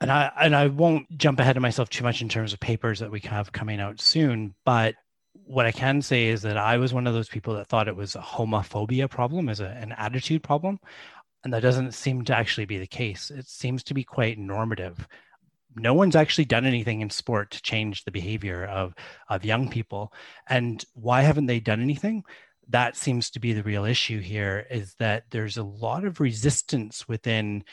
And 0.00 0.10
I 0.10 0.30
and 0.40 0.54
I 0.54 0.68
won't 0.68 1.08
jump 1.16 1.40
ahead 1.40 1.56
of 1.56 1.62
myself 1.62 1.88
too 1.88 2.04
much 2.04 2.22
in 2.22 2.28
terms 2.28 2.52
of 2.52 2.60
papers 2.60 3.00
that 3.00 3.10
we 3.10 3.20
have 3.20 3.52
coming 3.52 3.80
out 3.80 4.00
soon, 4.00 4.54
but 4.64 4.94
what 5.46 5.66
I 5.66 5.72
can 5.72 6.00
say 6.00 6.28
is 6.28 6.42
that 6.42 6.56
I 6.56 6.76
was 6.76 6.94
one 6.94 7.06
of 7.06 7.14
those 7.14 7.28
people 7.28 7.54
that 7.54 7.66
thought 7.66 7.88
it 7.88 7.96
was 7.96 8.14
a 8.14 8.20
homophobia 8.20 9.10
problem 9.10 9.48
as 9.48 9.60
a, 9.60 9.66
an 9.66 9.92
attitude 9.92 10.42
problem. 10.42 10.78
And 11.42 11.52
that 11.52 11.60
doesn't 11.60 11.92
seem 11.92 12.24
to 12.24 12.36
actually 12.36 12.64
be 12.64 12.78
the 12.78 12.86
case. 12.86 13.30
It 13.30 13.46
seems 13.46 13.82
to 13.84 13.94
be 13.94 14.04
quite 14.04 14.38
normative 14.38 15.06
no 15.76 15.94
one's 15.94 16.16
actually 16.16 16.44
done 16.44 16.64
anything 16.64 17.00
in 17.00 17.10
sport 17.10 17.50
to 17.52 17.62
change 17.62 18.04
the 18.04 18.10
behavior 18.10 18.64
of 18.64 18.94
of 19.28 19.44
young 19.44 19.68
people. 19.68 20.12
And 20.48 20.84
why 20.94 21.22
haven't 21.22 21.46
they 21.46 21.60
done 21.60 21.80
anything? 21.80 22.24
That 22.68 22.96
seems 22.96 23.30
to 23.30 23.40
be 23.40 23.52
the 23.52 23.62
real 23.62 23.84
issue 23.84 24.20
here 24.20 24.66
is 24.70 24.94
that 24.98 25.24
there's 25.30 25.58
a 25.58 25.62
lot 25.62 26.04
of 26.04 26.20
resistance 26.20 27.06
within 27.08 27.64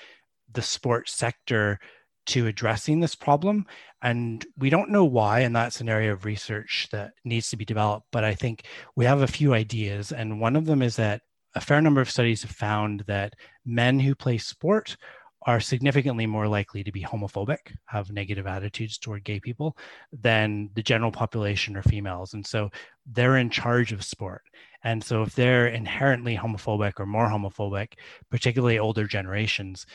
the 0.51 0.61
sports 0.61 1.13
sector 1.13 1.79
to 2.27 2.47
addressing 2.47 2.99
this 2.99 3.15
problem. 3.15 3.65
And 4.01 4.45
we 4.57 4.69
don't 4.69 4.89
know 4.89 5.05
why 5.05 5.39
and 5.39 5.55
that's 5.55 5.81
an 5.81 5.89
area 5.89 6.11
of 6.11 6.25
research 6.25 6.89
that 6.91 7.13
needs 7.23 7.49
to 7.49 7.57
be 7.57 7.65
developed 7.65 8.07
but 8.11 8.23
i 8.23 8.33
think 8.33 8.65
we 8.95 9.05
have 9.05 9.21
a 9.21 9.27
few 9.27 9.53
ideas. 9.53 10.11
And 10.11 10.39
one 10.39 10.55
of 10.55 10.65
them 10.65 10.81
is 10.81 10.95
that 10.97 11.21
a 11.55 11.61
fair 11.61 11.81
number 11.81 12.01
of 12.01 12.09
studies 12.09 12.41
have 12.43 12.51
found 12.51 13.01
that 13.07 13.35
men 13.65 13.99
who 13.99 14.15
play 14.15 14.37
sport 14.37 14.95
are 15.43 15.59
significantly 15.59 16.27
more 16.27 16.47
likely 16.47 16.83
to 16.83 16.91
be 16.91 17.01
homophobic, 17.03 17.75
have 17.85 18.11
negative 18.11 18.45
attitudes 18.45 18.97
toward 18.97 19.23
gay 19.23 19.39
people 19.39 19.75
than 20.13 20.69
the 20.75 20.83
general 20.83 21.11
population 21.11 21.75
or 21.75 21.81
females. 21.81 22.33
And 22.33 22.45
so 22.45 22.69
they're 23.05 23.37
in 23.37 23.49
charge 23.49 23.91
of 23.91 24.03
sport. 24.03 24.43
And 24.83 25.03
so 25.03 25.23
if 25.23 25.35
they're 25.35 25.67
inherently 25.67 26.35
homophobic 26.35 26.93
or 26.99 27.05
more 27.05 27.27
homophobic, 27.27 27.93
particularly 28.29 28.79
older 28.79 29.05
generations, 29.05 29.85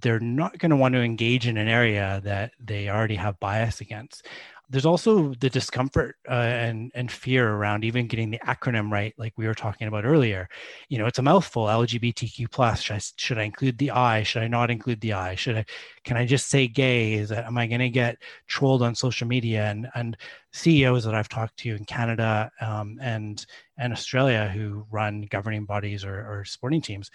they're 0.00 0.20
not 0.20 0.58
going 0.58 0.70
to 0.70 0.76
want 0.76 0.94
to 0.94 1.02
engage 1.02 1.46
in 1.46 1.56
an 1.56 1.68
area 1.68 2.20
that 2.24 2.52
they 2.60 2.88
already 2.88 3.16
have 3.16 3.40
bias 3.40 3.80
against 3.80 4.26
there's 4.68 4.86
also 4.86 5.32
the 5.34 5.48
discomfort 5.48 6.16
uh, 6.28 6.32
and 6.32 6.90
and 6.94 7.10
fear 7.10 7.48
around 7.54 7.84
even 7.84 8.08
getting 8.08 8.30
the 8.30 8.38
acronym 8.40 8.90
right 8.90 9.14
like 9.16 9.32
we 9.36 9.46
were 9.46 9.54
talking 9.54 9.86
about 9.86 10.04
earlier. 10.04 10.48
You 10.88 10.98
know 10.98 11.06
it's 11.06 11.18
a 11.18 11.22
mouthful 11.22 11.66
lgbtq 11.66 12.50
plus 12.50 12.80
should 12.80 12.96
I, 12.96 13.00
should 13.16 13.38
I 13.38 13.42
include 13.44 13.78
the 13.78 13.92
i 13.92 14.22
should 14.22 14.42
i 14.42 14.48
not 14.48 14.70
include 14.70 15.00
the 15.00 15.12
i? 15.12 15.34
Should 15.36 15.56
i 15.56 15.64
can 16.04 16.16
i 16.16 16.26
just 16.26 16.48
say 16.48 16.66
gay? 16.66 17.14
Is 17.14 17.28
that 17.28 17.44
am 17.44 17.58
i 17.58 17.66
going 17.66 17.80
to 17.80 17.90
get 17.90 18.18
trolled 18.48 18.82
on 18.82 18.94
social 18.94 19.28
media? 19.28 19.66
And 19.66 19.88
and 19.94 20.16
ceos 20.52 21.04
that 21.04 21.14
i've 21.14 21.28
talked 21.28 21.54
to 21.58 21.74
in 21.74 21.84
canada 21.84 22.50
um, 22.62 22.98
and 23.02 23.44
and 23.76 23.92
australia 23.92 24.48
who 24.48 24.86
run 24.90 25.26
governing 25.30 25.66
bodies 25.66 26.02
or, 26.02 26.14
or 26.14 26.44
sporting 26.46 26.80
teams 26.80 27.10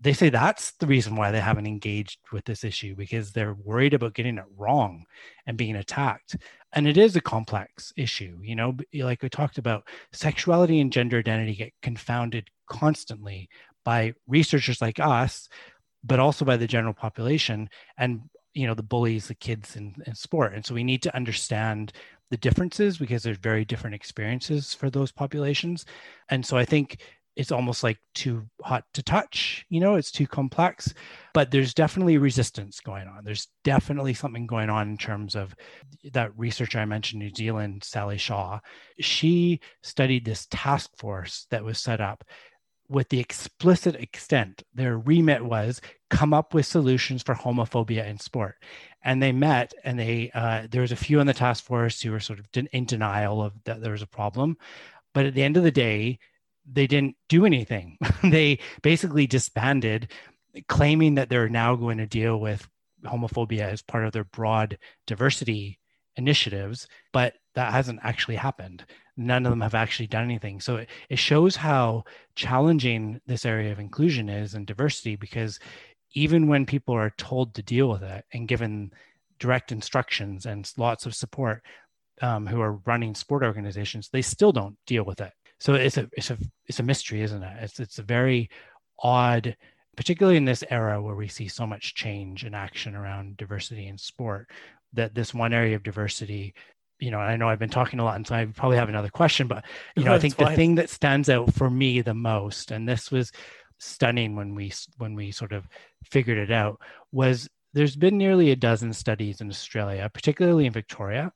they 0.00 0.12
say 0.12 0.28
that's 0.28 0.72
the 0.72 0.86
reason 0.86 1.16
why 1.16 1.30
they 1.30 1.40
haven't 1.40 1.66
engaged 1.66 2.18
with 2.30 2.44
this 2.44 2.62
issue 2.62 2.94
because 2.94 3.32
they're 3.32 3.54
worried 3.54 3.94
about 3.94 4.12
getting 4.12 4.36
it 4.36 4.44
wrong 4.56 5.04
and 5.46 5.56
being 5.56 5.76
attacked 5.76 6.36
and 6.74 6.86
it 6.86 6.96
is 6.96 7.16
a 7.16 7.20
complex 7.20 7.92
issue 7.96 8.38
you 8.42 8.54
know 8.54 8.76
like 8.94 9.22
we 9.22 9.28
talked 9.28 9.58
about 9.58 9.86
sexuality 10.12 10.80
and 10.80 10.92
gender 10.92 11.18
identity 11.18 11.54
get 11.54 11.72
confounded 11.82 12.48
constantly 12.68 13.48
by 13.84 14.12
researchers 14.26 14.80
like 14.80 15.00
us 15.00 15.48
but 16.04 16.20
also 16.20 16.44
by 16.44 16.56
the 16.56 16.66
general 16.66 16.94
population 16.94 17.68
and 17.96 18.20
you 18.54 18.66
know 18.66 18.74
the 18.74 18.82
bullies 18.82 19.26
the 19.26 19.34
kids 19.34 19.76
in, 19.76 19.94
in 20.06 20.14
sport. 20.14 20.54
And 20.54 20.64
so 20.64 20.74
we 20.74 20.84
need 20.84 21.02
to 21.02 21.14
understand 21.14 21.92
the 22.30 22.36
differences 22.36 22.96
because 22.96 23.22
there's 23.22 23.38
very 23.38 23.64
different 23.64 23.94
experiences 23.94 24.72
for 24.72 24.90
those 24.90 25.12
populations. 25.12 25.84
And 26.30 26.46
so 26.46 26.56
i 26.56 26.64
think 26.64 26.98
it's 27.36 27.52
almost 27.52 27.82
like 27.82 27.98
too 28.14 28.46
hot 28.62 28.84
to 28.94 29.02
touch 29.02 29.64
you 29.68 29.80
know 29.80 29.96
it's 29.96 30.10
too 30.10 30.26
complex 30.26 30.92
but 31.32 31.50
there's 31.50 31.74
definitely 31.74 32.16
resistance 32.16 32.78
going 32.78 33.08
on. 33.08 33.24
There's 33.24 33.48
definitely 33.64 34.14
something 34.14 34.46
going 34.46 34.70
on 34.70 34.90
in 34.90 34.96
terms 34.96 35.34
of 35.34 35.54
that 36.12 36.36
researcher 36.38 36.78
i 36.78 36.84
mentioned 36.84 37.20
new 37.20 37.34
zealand 37.34 37.82
sally 37.82 38.18
shaw 38.18 38.60
she 39.00 39.60
studied 39.82 40.24
this 40.24 40.46
task 40.50 40.90
force 40.96 41.46
that 41.50 41.64
was 41.64 41.80
set 41.80 42.00
up 42.00 42.24
with 42.88 43.08
the 43.08 43.20
explicit 43.20 43.96
extent 43.96 44.62
their 44.74 44.98
remit 44.98 45.44
was 45.44 45.80
come 46.10 46.32
up 46.32 46.54
with 46.54 46.66
solutions 46.66 47.22
for 47.22 47.34
homophobia 47.34 48.06
in 48.06 48.18
sport. 48.18 48.56
And 49.02 49.22
they 49.22 49.32
met 49.32 49.74
and 49.84 49.98
they 49.98 50.30
uh, 50.32 50.66
there 50.70 50.82
was 50.82 50.92
a 50.92 50.96
few 50.96 51.20
on 51.20 51.26
the 51.26 51.34
task 51.34 51.64
force 51.64 52.00
who 52.00 52.12
were 52.12 52.20
sort 52.20 52.38
of 52.38 52.46
in 52.72 52.84
denial 52.84 53.42
of 53.42 53.52
that 53.64 53.82
there 53.82 53.92
was 53.92 54.02
a 54.02 54.06
problem. 54.06 54.56
But 55.12 55.26
at 55.26 55.34
the 55.34 55.42
end 55.42 55.56
of 55.56 55.64
the 55.64 55.70
day 55.70 56.18
they 56.70 56.86
didn't 56.86 57.16
do 57.28 57.44
anything. 57.44 57.98
they 58.22 58.58
basically 58.82 59.26
disbanded, 59.26 60.10
claiming 60.68 61.16
that 61.16 61.28
they're 61.28 61.48
now 61.48 61.76
going 61.76 61.98
to 61.98 62.06
deal 62.06 62.38
with 62.38 62.68
homophobia 63.04 63.60
as 63.62 63.82
part 63.82 64.04
of 64.04 64.12
their 64.12 64.24
broad 64.24 64.78
diversity 65.06 65.78
initiatives, 66.16 66.88
but 67.12 67.34
that 67.54 67.72
hasn't 67.72 68.00
actually 68.02 68.36
happened. 68.36 68.84
None 69.16 69.44
of 69.46 69.50
them 69.50 69.60
have 69.60 69.74
actually 69.74 70.06
done 70.06 70.24
anything. 70.24 70.60
So 70.60 70.76
it, 70.76 70.88
it 71.08 71.18
shows 71.18 71.56
how 71.56 72.04
challenging 72.34 73.20
this 73.26 73.44
area 73.44 73.72
of 73.72 73.78
inclusion 73.78 74.28
is 74.28 74.54
and 74.54 74.66
diversity 74.66 75.16
because 75.16 75.58
even 76.12 76.48
when 76.48 76.66
people 76.66 76.94
are 76.94 77.10
told 77.10 77.54
to 77.54 77.62
deal 77.62 77.88
with 77.88 78.02
it 78.02 78.24
and 78.32 78.48
given 78.48 78.92
direct 79.38 79.72
instructions 79.72 80.46
and 80.46 80.70
lots 80.76 81.06
of 81.06 81.14
support 81.14 81.62
um, 82.22 82.46
who 82.46 82.60
are 82.60 82.80
running 82.86 83.14
sport 83.14 83.42
organizations, 83.42 84.08
they 84.08 84.22
still 84.22 84.52
don't 84.52 84.76
deal 84.86 85.04
with 85.04 85.20
it 85.20 85.32
so 85.64 85.72
it's 85.72 85.96
a 85.96 86.10
it's 86.12 86.30
a 86.30 86.36
it's 86.66 86.78
a 86.78 86.82
mystery, 86.82 87.22
isn't 87.22 87.42
it? 87.42 87.56
It's 87.62 87.80
it's 87.80 87.98
a 87.98 88.02
very 88.02 88.50
odd, 88.98 89.56
particularly 89.96 90.36
in 90.36 90.44
this 90.44 90.62
era 90.68 91.00
where 91.00 91.14
we 91.14 91.26
see 91.26 91.48
so 91.48 91.66
much 91.66 91.94
change 91.94 92.44
and 92.44 92.54
action 92.54 92.94
around 92.94 93.38
diversity 93.38 93.86
in 93.86 93.96
sport. 93.96 94.50
That 94.92 95.14
this 95.14 95.32
one 95.32 95.54
area 95.54 95.74
of 95.74 95.82
diversity, 95.82 96.54
you 96.98 97.10
know, 97.10 97.18
I 97.18 97.36
know 97.36 97.48
I've 97.48 97.58
been 97.58 97.70
talking 97.70 97.98
a 97.98 98.04
lot, 98.04 98.16
and 98.16 98.26
so 98.26 98.34
I 98.34 98.44
probably 98.44 98.76
have 98.76 98.90
another 98.90 99.08
question, 99.08 99.46
but 99.46 99.64
you 99.96 100.04
know, 100.04 100.12
I 100.12 100.18
think 100.20 100.34
fine. 100.34 100.50
the 100.50 100.56
thing 100.56 100.74
that 100.74 100.90
stands 100.90 101.30
out 101.30 101.54
for 101.54 101.70
me 101.70 102.02
the 102.02 102.12
most, 102.12 102.70
and 102.70 102.86
this 102.86 103.10
was 103.10 103.32
stunning 103.78 104.36
when 104.36 104.54
we 104.54 104.70
when 104.98 105.14
we 105.14 105.32
sort 105.32 105.52
of 105.52 105.66
figured 106.04 106.36
it 106.36 106.52
out, 106.52 106.78
was 107.10 107.48
there's 107.72 107.96
been 107.96 108.18
nearly 108.18 108.50
a 108.50 108.56
dozen 108.56 108.92
studies 108.92 109.40
in 109.40 109.48
Australia, 109.48 110.10
particularly 110.12 110.66
in 110.66 110.74
Victoria, 110.74 111.32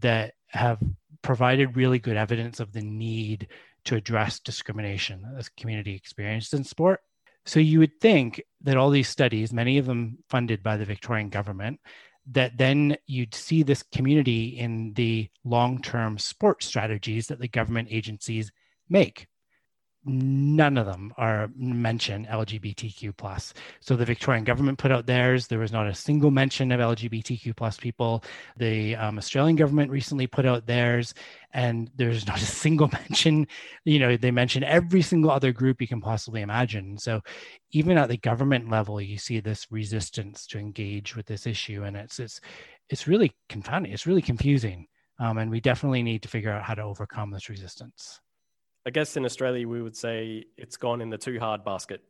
that 0.00 0.34
have 0.48 0.78
provided 1.22 1.76
really 1.76 1.98
good 1.98 2.16
evidence 2.16 2.60
of 2.60 2.72
the 2.72 2.82
need 2.82 3.48
to 3.84 3.96
address 3.96 4.40
discrimination 4.40 5.24
as 5.38 5.48
community 5.48 5.94
experienced 5.94 6.54
in 6.54 6.64
sport. 6.64 7.00
So 7.46 7.60
you 7.60 7.78
would 7.78 8.00
think 8.00 8.42
that 8.62 8.76
all 8.76 8.90
these 8.90 9.08
studies, 9.08 9.52
many 9.52 9.78
of 9.78 9.86
them 9.86 10.18
funded 10.28 10.62
by 10.62 10.76
the 10.76 10.84
Victorian 10.84 11.30
government, 11.30 11.80
that 12.32 12.58
then 12.58 12.96
you'd 13.06 13.34
see 13.34 13.62
this 13.62 13.82
community 13.82 14.58
in 14.58 14.92
the 14.94 15.28
long-term 15.44 16.18
sport 16.18 16.62
strategies 16.62 17.28
that 17.28 17.40
the 17.40 17.48
government 17.48 17.88
agencies 17.90 18.52
make 18.88 19.26
none 20.04 20.78
of 20.78 20.86
them 20.86 21.12
are 21.18 21.50
mention 21.56 22.26
lgbtq 22.26 23.14
plus. 23.16 23.52
So 23.80 23.96
the 23.96 24.04
victorian 24.06 24.44
government 24.44 24.78
put 24.78 24.90
out 24.90 25.06
theirs. 25.06 25.46
There 25.46 25.58
was 25.58 25.72
not 25.72 25.86
a 25.86 25.94
single 25.94 26.30
mention 26.30 26.72
of 26.72 26.80
lgbtq 26.80 27.54
plus 27.54 27.76
people. 27.76 28.24
The 28.56 28.96
um, 28.96 29.18
australian 29.18 29.56
government 29.56 29.90
recently 29.90 30.26
put 30.26 30.46
out 30.46 30.66
theirs 30.66 31.12
and 31.52 31.90
there's 31.96 32.26
not 32.32 32.40
a 32.40 32.46
single 32.46 32.88
mention 32.88 33.46
you 33.84 33.98
know 33.98 34.16
they 34.16 34.30
mention 34.30 34.64
every 34.64 35.02
single 35.02 35.30
other 35.30 35.52
group 35.52 35.80
you 35.80 35.88
can 35.88 36.00
possibly 36.00 36.40
imagine. 36.40 36.96
So 36.96 37.20
even 37.72 37.98
at 37.98 38.08
the 38.08 38.16
government 38.16 38.70
level 38.70 39.00
you 39.00 39.18
see 39.18 39.40
this 39.40 39.66
resistance 39.70 40.46
to 40.48 40.58
engage 40.58 41.14
with 41.14 41.26
this 41.26 41.46
issue 41.46 41.84
and 41.84 41.96
it's 41.96 42.18
it's 42.18 42.40
it's 42.88 43.06
really 43.06 43.32
confounding 43.48 43.92
it's 43.92 44.06
really 44.06 44.22
confusing. 44.22 44.86
Um, 45.18 45.36
and 45.36 45.50
we 45.50 45.60
definitely 45.60 46.02
need 46.02 46.22
to 46.22 46.28
figure 46.28 46.50
out 46.50 46.62
how 46.62 46.72
to 46.74 46.82
overcome 46.82 47.30
this 47.30 47.50
resistance 47.50 48.20
I 48.86 48.90
guess 48.90 49.16
in 49.16 49.24
Australia, 49.24 49.68
we 49.68 49.82
would 49.82 49.96
say 49.96 50.44
it's 50.56 50.76
gone 50.76 51.00
in 51.00 51.10
the 51.10 51.18
too 51.18 51.38
hard 51.38 51.64
basket. 51.64 52.02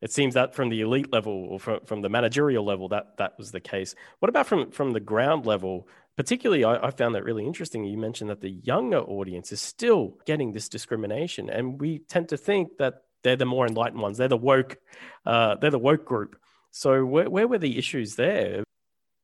It 0.00 0.10
seems 0.10 0.34
that 0.34 0.54
from 0.54 0.70
the 0.70 0.80
elite 0.80 1.12
level 1.12 1.46
or 1.50 1.60
from, 1.60 1.80
from 1.84 2.00
the 2.00 2.08
managerial 2.08 2.64
level, 2.64 2.88
that 2.88 3.18
that 3.18 3.36
was 3.38 3.52
the 3.52 3.60
case. 3.60 3.94
What 4.18 4.28
about 4.28 4.46
from, 4.46 4.70
from 4.70 4.92
the 4.92 5.00
ground 5.00 5.46
level? 5.46 5.88
Particularly, 6.16 6.64
I, 6.64 6.86
I 6.86 6.90
found 6.90 7.14
that 7.14 7.24
really 7.24 7.46
interesting. 7.46 7.84
You 7.84 7.98
mentioned 7.98 8.30
that 8.30 8.40
the 8.40 8.50
younger 8.50 9.00
audience 9.00 9.52
is 9.52 9.60
still 9.60 10.18
getting 10.26 10.52
this 10.52 10.68
discrimination, 10.68 11.50
and 11.50 11.80
we 11.80 11.98
tend 12.00 12.30
to 12.30 12.36
think 12.36 12.78
that 12.78 13.02
they're 13.22 13.36
the 13.36 13.44
more 13.44 13.66
enlightened 13.66 14.00
ones. 14.00 14.16
They're 14.16 14.28
the 14.28 14.36
woke, 14.36 14.78
uh, 15.26 15.56
they're 15.56 15.70
the 15.70 15.78
woke 15.78 16.04
group. 16.04 16.36
So 16.70 17.04
where, 17.04 17.28
where 17.28 17.48
were 17.48 17.58
the 17.58 17.78
issues 17.78 18.16
there? 18.16 18.64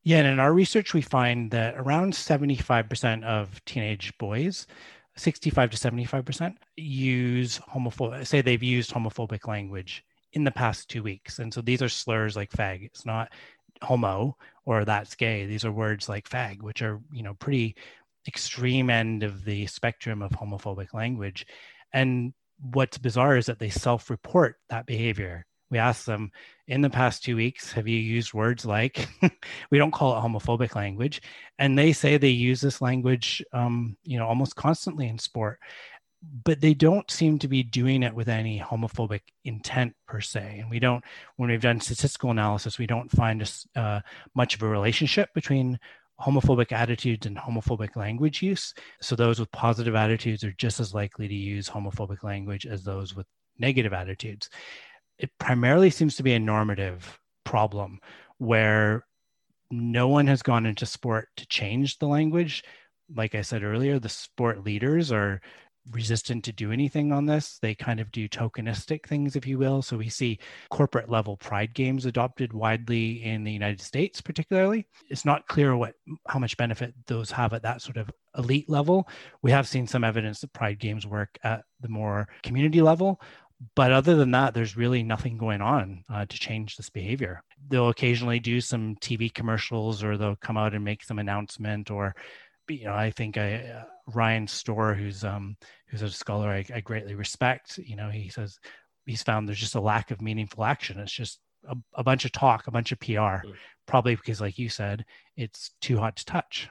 Yeah, 0.03 0.19
and 0.19 0.27
in 0.27 0.39
our 0.39 0.53
research, 0.53 0.93
we 0.93 1.01
find 1.01 1.51
that 1.51 1.75
around 1.75 2.13
75% 2.13 3.23
of 3.23 3.63
teenage 3.65 4.17
boys 4.17 4.67
65 5.17 5.71
to 5.71 5.77
75% 5.77 6.55
use 6.75 7.59
homophobic, 7.59 8.25
say 8.25 8.41
they've 8.41 8.61
used 8.61 8.91
homophobic 8.91 9.47
language 9.47 10.03
in 10.33 10.43
the 10.43 10.51
past 10.51 10.89
two 10.89 11.03
weeks. 11.03 11.39
And 11.39 11.53
so 11.53 11.61
these 11.61 11.81
are 11.81 11.89
slurs 11.89 12.35
like 12.35 12.51
fag. 12.51 12.83
It's 12.83 13.05
not 13.05 13.31
homo 13.81 14.37
or 14.65 14.85
that's 14.85 15.15
gay. 15.15 15.45
These 15.45 15.65
are 15.65 15.71
words 15.71 16.09
like 16.09 16.29
fag, 16.29 16.61
which 16.61 16.81
are, 16.81 17.01
you 17.11 17.23
know, 17.23 17.33
pretty 17.35 17.75
extreme 18.27 18.89
end 18.89 19.23
of 19.23 19.45
the 19.45 19.65
spectrum 19.67 20.21
of 20.21 20.31
homophobic 20.31 20.93
language. 20.93 21.47
And 21.93 22.33
what's 22.59 22.97
bizarre 22.97 23.37
is 23.37 23.45
that 23.45 23.59
they 23.59 23.69
self 23.69 24.09
report 24.09 24.57
that 24.69 24.85
behavior 24.85 25.45
we 25.69 25.77
asked 25.77 26.05
them 26.05 26.31
in 26.67 26.81
the 26.81 26.89
past 26.89 27.23
two 27.23 27.35
weeks 27.35 27.71
have 27.71 27.87
you 27.87 27.97
used 27.97 28.33
words 28.33 28.65
like 28.65 29.07
we 29.71 29.77
don't 29.77 29.91
call 29.91 30.17
it 30.17 30.21
homophobic 30.21 30.75
language 30.75 31.21
and 31.59 31.77
they 31.77 31.93
say 31.93 32.17
they 32.17 32.29
use 32.29 32.61
this 32.61 32.81
language 32.81 33.43
um, 33.53 33.95
you 34.03 34.17
know 34.17 34.27
almost 34.27 34.55
constantly 34.55 35.07
in 35.07 35.17
sport 35.17 35.59
but 36.43 36.59
they 36.59 36.73
don't 36.73 37.11
seem 37.11 37.37
to 37.37 37.47
be 37.47 37.61
doing 37.61 38.01
it 38.01 38.13
with 38.13 38.27
any 38.27 38.59
homophobic 38.59 39.21
intent 39.45 39.93
per 40.07 40.19
se 40.19 40.59
and 40.59 40.69
we 40.69 40.79
don't 40.79 41.03
when 41.37 41.49
we've 41.49 41.61
done 41.61 41.79
statistical 41.79 42.31
analysis 42.31 42.77
we 42.77 42.87
don't 42.87 43.11
find 43.11 43.49
uh, 43.75 43.99
much 44.35 44.55
of 44.55 44.63
a 44.63 44.67
relationship 44.67 45.33
between 45.33 45.79
homophobic 46.19 46.71
attitudes 46.71 47.27
and 47.27 47.37
homophobic 47.37 47.95
language 47.95 48.41
use 48.41 48.73
so 49.01 49.15
those 49.15 49.39
with 49.39 49.51
positive 49.51 49.95
attitudes 49.95 50.43
are 50.43 50.53
just 50.53 50.79
as 50.79 50.93
likely 50.93 51.27
to 51.27 51.35
use 51.35 51.69
homophobic 51.69 52.23
language 52.23 52.65
as 52.65 52.83
those 52.83 53.15
with 53.15 53.27
negative 53.59 53.93
attitudes 53.93 54.49
it 55.19 55.31
primarily 55.39 55.89
seems 55.89 56.15
to 56.15 56.23
be 56.23 56.33
a 56.33 56.39
normative 56.39 57.19
problem 57.43 57.99
where 58.37 59.05
no 59.71 60.07
one 60.07 60.27
has 60.27 60.41
gone 60.41 60.65
into 60.65 60.85
sport 60.85 61.29
to 61.37 61.45
change 61.47 61.97
the 61.97 62.07
language. 62.07 62.63
Like 63.13 63.35
I 63.35 63.41
said 63.41 63.63
earlier, 63.63 63.99
the 63.99 64.09
sport 64.09 64.63
leaders 64.63 65.11
are 65.11 65.41
resistant 65.91 66.43
to 66.43 66.51
do 66.51 66.71
anything 66.71 67.11
on 67.11 67.25
this. 67.25 67.59
They 67.61 67.73
kind 67.73 67.99
of 67.99 68.11
do 68.11 68.27
tokenistic 68.27 69.05
things, 69.05 69.35
if 69.35 69.47
you 69.47 69.57
will. 69.57 69.81
So 69.81 69.97
we 69.97 70.09
see 70.09 70.39
corporate 70.69 71.09
level 71.09 71.37
pride 71.37 71.73
games 71.73 72.05
adopted 72.05 72.53
widely 72.53 73.23
in 73.23 73.43
the 73.43 73.51
United 73.51 73.81
States, 73.81 74.21
particularly. 74.21 74.87
It's 75.09 75.25
not 75.25 75.47
clear 75.47 75.75
what 75.75 75.93
how 76.27 76.39
much 76.39 76.57
benefit 76.57 76.93
those 77.07 77.31
have 77.31 77.53
at 77.53 77.63
that 77.63 77.81
sort 77.81 77.97
of 77.97 78.11
elite 78.37 78.69
level. 78.69 79.07
We 79.41 79.51
have 79.51 79.67
seen 79.67 79.87
some 79.87 80.03
evidence 80.03 80.41
that 80.41 80.53
pride 80.53 80.79
games 80.79 81.07
work 81.07 81.37
at 81.43 81.63
the 81.79 81.89
more 81.89 82.27
community 82.43 82.81
level, 82.81 83.21
but 83.75 83.91
other 83.91 84.15
than 84.15 84.31
that, 84.31 84.53
there's 84.53 84.77
really 84.77 85.03
nothing 85.03 85.37
going 85.37 85.61
on 85.61 86.03
uh, 86.09 86.25
to 86.25 86.39
change 86.39 86.75
this 86.75 86.89
behavior. 86.89 87.41
They'll 87.69 87.89
occasionally 87.89 88.39
do 88.39 88.61
some 88.61 88.95
TV 88.97 89.33
commercials, 89.33 90.03
or 90.03 90.17
they'll 90.17 90.35
come 90.35 90.57
out 90.57 90.75
and 90.75 90.83
make 90.83 91.03
some 91.03 91.19
announcement, 91.19 91.89
or 91.89 92.15
you 92.69 92.85
know, 92.85 92.93
I 92.93 93.11
think 93.11 93.37
I, 93.37 93.55
uh, 93.55 93.83
Ryan 94.07 94.47
Storr, 94.47 94.93
who's 94.93 95.23
um, 95.23 95.57
who's 95.87 96.01
a 96.01 96.09
scholar 96.09 96.49
I, 96.49 96.65
I, 96.73 96.81
greatly 96.81 97.15
respect, 97.15 97.77
you 97.77 97.95
know, 97.95 98.09
he 98.09 98.29
says 98.29 98.59
he's 99.05 99.23
found 99.23 99.47
there's 99.47 99.59
just 99.59 99.75
a 99.75 99.81
lack 99.81 100.11
of 100.11 100.21
meaningful 100.21 100.63
action. 100.63 100.99
It's 100.99 101.11
just 101.11 101.39
a, 101.67 101.75
a 101.95 102.03
bunch 102.03 102.25
of 102.25 102.31
talk, 102.31 102.67
a 102.67 102.71
bunch 102.71 102.91
of 102.91 102.99
PR, 102.99 103.11
mm. 103.11 103.53
probably 103.87 104.15
because, 104.15 104.41
like 104.41 104.59
you 104.59 104.69
said, 104.69 105.05
it's 105.35 105.71
too 105.81 105.97
hot 105.97 106.17
to 106.17 106.25
touch. 106.25 106.69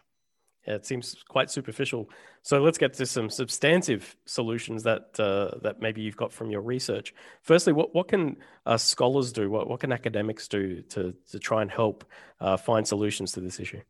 Yeah, 0.67 0.75
it 0.75 0.87
seems 0.87 1.15
quite 1.29 1.51
superficial. 1.51 2.11
So 2.43 2.61
let's 2.61 2.79
get 2.79 2.93
to 2.95 3.07
some 3.07 3.31
substantive 3.31 4.17
solutions 4.25 4.83
that 4.83 5.19
uh, 5.19 5.59
that 5.63 5.81
maybe 5.81 6.01
you've 6.01 6.17
got 6.17 6.33
from 6.33 6.51
your 6.51 6.61
research. 6.61 7.15
Firstly, 7.43 7.73
what 7.73 7.95
what 7.95 8.09
can 8.09 8.37
uh, 8.65 8.77
scholars 8.77 9.33
do? 9.33 9.49
What 9.51 9.69
what 9.69 9.81
can 9.81 9.93
academics 9.93 10.49
do 10.49 10.83
to 10.83 11.15
to 11.31 11.39
try 11.39 11.63
and 11.63 11.71
help 11.71 12.05
uh, 12.41 12.57
find 12.57 12.87
solutions 12.87 13.33
to 13.33 13.41
this 13.41 13.61
issue? 13.61 13.81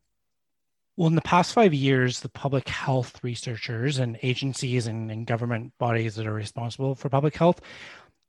Well, 0.97 1.07
in 1.07 1.15
the 1.15 1.21
past 1.21 1.53
five 1.53 1.75
years, 1.75 2.21
the 2.21 2.29
public 2.29 2.67
health 2.67 3.23
researchers 3.23 3.99
and 3.99 4.17
agencies 4.23 4.87
and, 4.87 5.11
and 5.11 5.27
government 5.27 5.73
bodies 5.77 6.15
that 6.15 6.25
are 6.25 6.33
responsible 6.33 6.95
for 6.95 7.09
public 7.09 7.35
health 7.35 7.61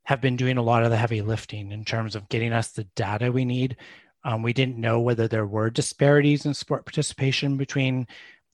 have 0.04 0.20
been 0.20 0.36
doing 0.36 0.58
a 0.58 0.62
lot 0.62 0.84
of 0.84 0.90
the 0.90 0.96
heavy 0.96 1.22
lifting 1.22 1.72
in 1.72 1.84
terms 1.84 2.14
of 2.14 2.28
getting 2.28 2.52
us 2.52 2.72
the 2.72 2.84
data 2.94 3.32
we 3.32 3.46
need. 3.46 3.76
Um, 4.24 4.42
we 4.42 4.52
didn't 4.52 4.76
know 4.76 5.00
whether 5.00 5.28
there 5.28 5.46
were 5.46 5.70
disparities 5.70 6.44
in 6.44 6.52
sport 6.52 6.84
participation 6.84 7.56
between 7.56 8.06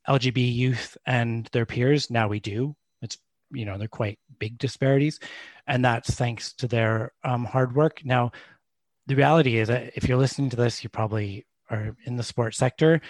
LGB 0.08 0.54
youth 0.54 0.96
and 1.06 1.48
their 1.52 1.66
peers. 1.66 2.10
Now 2.10 2.28
we 2.28 2.40
do. 2.40 2.74
It's 3.02 3.18
you 3.50 3.64
know 3.64 3.78
they're 3.78 3.88
quite 3.88 4.18
big 4.38 4.58
disparities, 4.58 5.20
and 5.66 5.84
that's 5.84 6.14
thanks 6.14 6.52
to 6.54 6.68
their 6.68 7.12
um, 7.24 7.44
hard 7.44 7.74
work. 7.74 8.02
Now, 8.04 8.32
the 9.06 9.16
reality 9.16 9.58
is 9.58 9.68
that 9.68 9.92
if 9.96 10.08
you're 10.08 10.18
listening 10.18 10.50
to 10.50 10.56
this, 10.56 10.82
you 10.82 10.90
probably 10.90 11.46
are 11.70 11.96
in 12.04 12.16
the 12.16 12.22
sports 12.22 12.58
sector. 12.58 13.00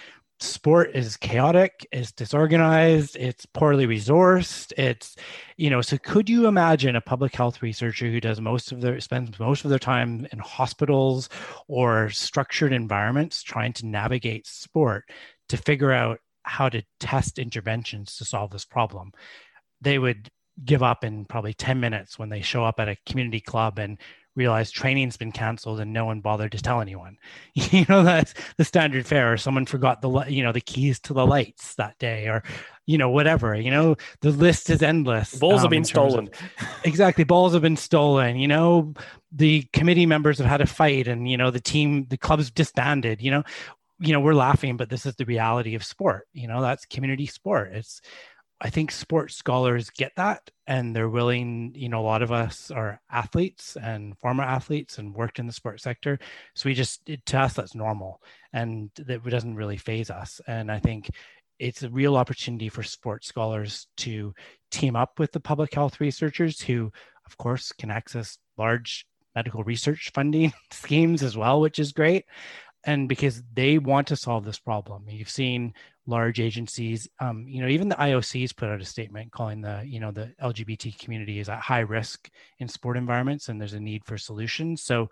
Sport 0.41 0.91
is 0.95 1.17
chaotic, 1.17 1.87
it's 1.93 2.11
disorganized, 2.11 3.17
it's 3.17 3.47
poorly 3.47 3.87
resourced. 3.87 4.73
It's, 4.77 5.15
you 5.57 5.71
know, 5.71 5.81
so 5.81 5.97
could 5.97 6.29
you 6.29 6.49
imagine 6.49 6.97
a 6.97 7.01
public 7.01 7.35
health 7.37 7.63
researcher 7.63 8.07
who 8.07 8.21
does 8.21 8.41
most 8.41 8.73
of 8.73 8.81
their 8.81 8.99
spends 9.01 9.39
most 9.39 9.65
of 9.65 9.71
their 9.71 9.79
time 9.79 10.27
in 10.33 10.41
hospitals 10.41 11.29
or 11.69 12.11
structured 12.11 12.73
environments 12.73 13.45
trying 13.45 13.73
to 13.75 13.87
navigate 13.87 14.47
sport 14.47 15.09
to 15.49 15.57
figure 15.57 15.93
out 15.93 16.19
how 16.45 16.69
to 16.69 16.83
test 17.01 17.39
interventions 17.39 18.17
to 18.17 18.25
solve 18.25 18.51
this 18.51 18.65
problem. 18.65 19.13
They 19.81 19.99
would 19.99 20.31
give 20.65 20.83
up 20.83 21.05
in 21.05 21.25
probably 21.25 21.55
10 21.55 21.81
minutes 21.81 22.19
when 22.19 22.29
they 22.29 22.41
show 22.41 22.65
up 22.65 22.79
at 22.79 22.89
a 22.89 22.97
community 23.07 23.41
club 23.41 23.79
and 23.79 23.99
realize 24.37 24.71
training's 24.71 25.17
been 25.17 25.31
canceled 25.33 25.79
and 25.81 25.93
no 25.93 26.05
one 26.05 26.21
bothered 26.21 26.53
to 26.53 26.61
tell 26.61 26.81
anyone. 26.81 27.17
You 27.55 27.87
know, 27.89 28.03
that's 28.03 28.35
the 28.57 28.65
standard 28.65 29.07
fare, 29.07 29.33
or 29.33 29.37
someone 29.37 29.67
forgot 29.67 30.01
the, 30.01 30.25
you 30.29 30.43
know, 30.43 30.53
the 30.53 30.61
keys 30.61 31.01
to 31.01 31.13
the 31.13 31.27
lights 31.27 31.75
that 31.77 31.99
day, 31.99 32.27
or, 32.27 32.43
you 32.87 32.99
know, 32.99 33.11
whatever, 33.11 33.55
you 33.55 33.71
know, 33.71 33.97
the 34.21 34.31
list 34.31 34.71
is 34.71 34.83
endless. 34.83 35.35
Balls 35.35 35.61
um, 35.61 35.63
have 35.63 35.71
been 35.71 35.85
stolen. 35.85 36.29
Of, 36.29 36.69
exactly. 36.85 37.25
Balls 37.25 37.53
have 37.53 37.63
been 37.63 37.77
stolen. 37.77 38.37
You 38.37 38.49
know, 38.49 38.95
the 39.33 39.63
committee 39.73 40.07
members 40.07 40.39
have 40.39 40.47
had 40.47 40.61
a 40.61 40.67
fight 40.67 41.09
and, 41.09 41.29
you 41.29 41.37
know, 41.37 41.51
the 41.51 41.61
team, 41.61 42.07
the 42.11 42.17
club's 42.17 42.51
disbanded, 42.51 43.21
you 43.21 43.31
know, 43.31 43.43
you 44.01 44.13
know 44.13 44.21
we're 44.21 44.35
laughing 44.35 44.77
but 44.77 44.91
this 44.91 45.07
is 45.07 45.15
the 45.17 45.25
reality 45.25 45.75
of 45.75 45.85
sport 45.85 46.27
you 46.33 46.49
know 46.49 46.61
that's 46.61 46.87
community 46.87 47.27
sport. 47.27 47.73
It's 47.73 48.01
i 48.61 48.71
think 48.71 48.93
sports 48.93 49.35
scholars 49.35 49.91
get 49.91 50.13
that 50.17 50.49
and 50.69 50.95
they're 50.95 51.09
willing 51.09 51.73
you 51.75 51.89
know 51.89 52.01
a 52.01 52.07
lot 52.07 52.23
of 52.23 52.31
us 52.31 52.71
are 52.71 53.01
athletes 53.11 53.77
and 53.83 54.17
former 54.19 54.45
athletes 54.45 54.99
and 54.99 55.15
worked 55.15 55.39
in 55.39 55.47
the 55.47 55.53
sports 55.53 55.83
sector. 55.83 56.19
So 56.55 56.69
we 56.69 56.75
just 56.75 57.01
it, 57.09 57.25
to 57.27 57.41
us 57.41 57.55
that's 57.55 57.75
normal 57.75 58.21
and 58.53 58.91
that 58.97 59.25
doesn't 59.25 59.57
really 59.57 59.77
phase 59.77 60.11
us. 60.11 60.41
And 60.47 60.71
i 60.71 60.79
think 60.79 61.11
it's 61.59 61.83
a 61.83 61.91
real 61.91 62.17
opportunity 62.17 62.69
for 62.69 62.83
sports 62.83 63.29
scholars 63.29 63.87
to 63.99 64.35
team 64.71 64.97
up 64.97 65.19
with 65.19 65.33
the 65.33 65.41
public 65.41 65.73
health 65.75 66.01
researchers 66.01 66.61
who 66.61 66.91
of 67.27 67.37
course 67.39 67.73
can 67.73 67.91
access 67.91 68.39
large 68.59 69.07
medical 69.35 69.63
research 69.65 70.11
funding 70.15 70.53
schemes 70.71 71.23
as 71.23 71.37
well 71.37 71.61
which 71.61 71.79
is 71.79 71.93
great 71.93 72.25
and 72.87 73.09
because 73.09 73.43
they 73.55 73.79
want 73.79 74.07
to 74.07 74.17
solve 74.17 74.45
this 74.45 74.59
problem 74.59 75.05
you've 75.09 75.31
seen 75.31 75.73
large 76.07 76.41
agencies 76.41 77.09
um, 77.21 77.47
you 77.49 77.61
know 77.61 77.69
even 77.69 77.89
the 77.89 77.95
iocs 77.97 78.55
put 78.57 78.69
out 78.69 78.81
a 78.81 78.85
statement 78.85 79.33
calling 79.33 79.61
the 79.61 79.83
you 79.87 80.01
know 80.01 80.11
the 80.11 80.33
lgbt 80.43 80.99
community 80.99 81.39
is 81.39 81.49
at 81.49 81.61
high 81.61 81.81
risk 81.81 82.31
in 82.59 82.69
sport 82.69 82.97
environments 82.97 83.49
and 83.49 83.61
there's 83.61 83.75
a 83.75 83.81
need 83.81 84.05
for 84.05 84.19
solutions 84.19 84.83
so 84.83 85.11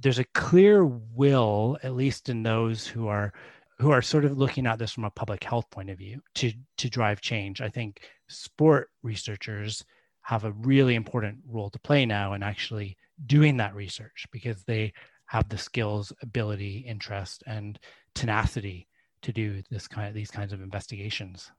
there's 0.00 0.18
a 0.18 0.24
clear 0.34 0.84
will 0.84 1.78
at 1.82 1.94
least 1.94 2.28
in 2.28 2.42
those 2.42 2.86
who 2.86 3.08
are 3.08 3.32
who 3.78 3.90
are 3.90 4.02
sort 4.02 4.24
of 4.24 4.36
looking 4.36 4.66
at 4.66 4.78
this 4.78 4.92
from 4.92 5.04
a 5.04 5.10
public 5.10 5.44
health 5.44 5.70
point 5.70 5.90
of 5.90 5.98
view 5.98 6.20
to 6.34 6.52
to 6.78 6.90
drive 6.90 7.20
change. 7.20 7.60
I 7.60 7.68
think 7.68 8.02
sport 8.28 8.90
researchers 9.02 9.84
have 10.22 10.44
a 10.44 10.52
really 10.52 10.94
important 10.94 11.38
role 11.48 11.70
to 11.70 11.78
play 11.78 12.04
now 12.04 12.34
in 12.34 12.42
actually 12.42 12.96
doing 13.24 13.56
that 13.56 13.74
research 13.74 14.26
because 14.30 14.62
they 14.64 14.92
have 15.28 15.48
the 15.48 15.58
skills, 15.58 16.12
ability, 16.22 16.78
interest, 16.86 17.42
and 17.46 17.78
tenacity 18.14 18.88
to 19.22 19.32
do 19.32 19.62
this 19.70 19.86
kind 19.86 20.08
of 20.08 20.14
these 20.14 20.30
kinds 20.30 20.52
of 20.52 20.60
investigations. 20.60 21.50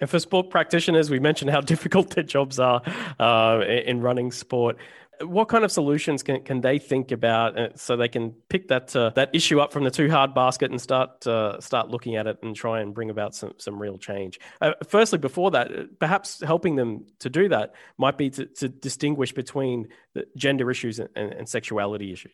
And 0.00 0.10
for 0.10 0.18
sport 0.18 0.50
practitioners, 0.50 1.10
we 1.10 1.18
mentioned 1.18 1.50
how 1.50 1.60
difficult 1.74 2.10
their 2.10 2.24
jobs 2.24 2.58
are 2.58 2.82
uh, 3.18 3.60
in 3.60 4.00
running 4.00 4.32
sport. 4.32 4.76
What 5.20 5.48
kind 5.48 5.64
of 5.64 5.70
solutions 5.70 6.24
can, 6.24 6.42
can 6.42 6.60
they 6.60 6.80
think 6.80 7.12
about 7.12 7.56
uh, 7.56 7.68
so 7.76 7.96
they 7.96 8.08
can 8.08 8.32
pick 8.48 8.66
that 8.68 8.94
uh, 8.96 9.10
that 9.14 9.30
issue 9.32 9.60
up 9.60 9.72
from 9.72 9.84
the 9.84 9.90
too 9.90 10.10
hard 10.10 10.34
basket 10.34 10.72
and 10.72 10.80
start 10.80 11.24
uh, 11.24 11.60
start 11.60 11.88
looking 11.88 12.16
at 12.16 12.26
it 12.26 12.38
and 12.42 12.54
try 12.56 12.80
and 12.80 12.92
bring 12.92 13.10
about 13.10 13.34
some 13.34 13.54
some 13.58 13.80
real 13.80 13.96
change? 13.96 14.40
Uh, 14.60 14.72
firstly, 14.88 15.18
before 15.18 15.52
that, 15.52 15.70
uh, 15.70 15.84
perhaps 16.00 16.42
helping 16.42 16.74
them 16.74 17.06
to 17.20 17.30
do 17.30 17.48
that 17.48 17.74
might 17.96 18.18
be 18.18 18.28
to, 18.30 18.46
to 18.46 18.68
distinguish 18.68 19.32
between 19.32 19.88
gender 20.36 20.68
issues 20.68 20.98
and, 20.98 21.10
and 21.14 21.48
sexuality 21.48 22.12
issues. 22.12 22.32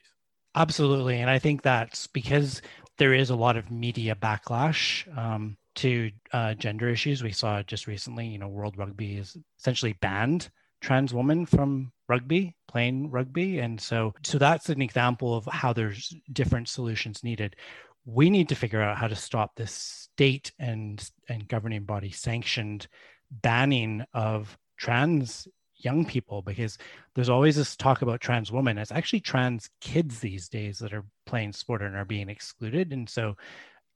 Absolutely, 0.55 1.21
and 1.21 1.31
I 1.31 1.39
think 1.39 1.63
that's 1.63 2.07
because 2.07 2.61
there 2.99 3.15
is 3.15 3.31
a 3.31 3.37
lot 3.37 3.57
of 3.57 3.71
media 3.71 4.15
backlash. 4.15 5.07
Um, 5.17 5.57
to 5.77 6.11
uh, 6.33 6.55
gender 6.55 6.89
issues. 6.89 7.23
We 7.23 7.33
saw 7.33 7.63
just 7.63 7.87
recently, 7.87 8.27
you 8.27 8.39
know, 8.39 8.49
World 8.49 8.77
Rugby 8.77 9.17
is 9.17 9.37
essentially 9.59 9.95
banned 9.95 10.51
trans 10.81 11.13
women 11.13 11.47
from 11.47 11.93
rugby, 12.09 12.57
playing 12.69 13.11
rugby. 13.11 13.59
And 13.59 13.81
so, 13.81 14.15
so 14.23 14.39
that's 14.39 14.69
an 14.69 14.83
example 14.83 15.35
of 15.35 15.47
how 15.47 15.73
there's 15.73 16.15
different 16.33 16.69
solutions 16.69 17.23
needed. 17.23 17.57
We 18.05 18.31
need 18.31 18.49
to 18.49 18.55
figure 18.55 18.83
out 18.83 18.97
how 18.97 19.09
to 19.09 19.17
stop 19.17 19.55
this 19.55 19.73
state 19.73 20.53
and, 20.59 21.07
and 21.29 21.47
governing 21.49 21.85
body 21.85 22.11
sanctioned 22.11 22.89
banning 23.31 24.05
of 24.15 24.59
trans 24.77 25.47
young 25.85 26.05
people 26.05 26.43
because 26.43 26.79
there's 27.15 27.29
always 27.29 27.57
this 27.57 27.77
talk 27.77 28.03
about 28.03 28.21
trans 28.21 28.53
women. 28.53 28.79
It's 28.79 28.93
actually 28.93 29.21
trans 29.21 29.71
kids 29.81 30.21
these 30.21 30.49
days 30.49 30.79
that 30.79 30.93
are 30.93 31.05
playing 31.27 31.53
sport 31.53 31.83
and 31.83 31.97
are 31.97 32.05
being 32.05 32.29
excluded. 32.29 32.93
And 32.93 33.09
so 33.09 33.37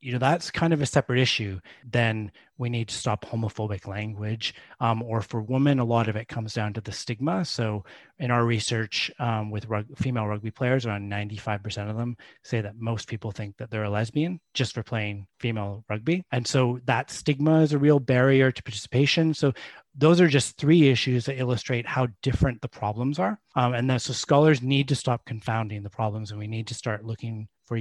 you 0.04 0.12
know 0.12 0.18
that's 0.18 0.50
kind 0.50 0.74
of 0.74 0.82
a 0.82 0.86
separate 0.86 1.18
issue 1.18 1.58
then 1.84 2.30
we 2.58 2.68
need 2.68 2.88
to 2.88 2.94
stop 2.94 3.24
homophobic 3.24 3.86
language 3.86 4.54
um, 4.80 5.02
or 5.02 5.20
for 5.20 5.42
women 5.42 5.78
a 5.78 5.84
lot 5.84 6.08
of 6.08 6.16
it 6.16 6.28
comes 6.28 6.54
down 6.54 6.72
to 6.72 6.80
the 6.80 6.92
stigma. 6.92 7.44
So 7.44 7.84
in 8.18 8.30
our 8.30 8.44
research 8.44 9.10
um, 9.18 9.50
with 9.50 9.66
rug- 9.66 9.96
female 9.96 10.26
rugby 10.26 10.50
players 10.50 10.86
around 10.86 11.10
95% 11.10 11.90
of 11.90 11.96
them 11.96 12.16
say 12.44 12.60
that 12.60 12.76
most 12.76 13.08
people 13.08 13.32
think 13.32 13.56
that 13.56 13.70
they're 13.70 13.84
a 13.84 13.90
lesbian 13.90 14.40
just 14.52 14.74
for 14.74 14.82
playing 14.82 15.26
female 15.40 15.84
rugby. 15.88 16.24
And 16.30 16.46
so 16.46 16.78
that 16.84 17.10
stigma 17.10 17.60
is 17.60 17.72
a 17.72 17.78
real 17.78 17.98
barrier 17.98 18.52
to 18.52 18.62
participation. 18.62 19.34
So 19.34 19.52
those 19.96 20.20
are 20.20 20.28
just 20.28 20.56
three 20.56 20.88
issues 20.88 21.26
that 21.26 21.40
illustrate 21.40 21.86
how 21.86 22.08
different 22.22 22.60
the 22.60 22.68
problems 22.68 23.18
are. 23.18 23.38
Um, 23.56 23.74
and 23.74 23.90
then 23.90 23.98
so 23.98 24.12
scholars 24.12 24.62
need 24.62 24.88
to 24.88 24.96
stop 24.96 25.24
confounding 25.24 25.82
the 25.82 25.90
problems 25.90 26.30
and 26.30 26.38
we 26.38 26.46
need 26.46 26.68
to 26.68 26.74
start 26.74 27.04
looking 27.04 27.48
for 27.66 27.78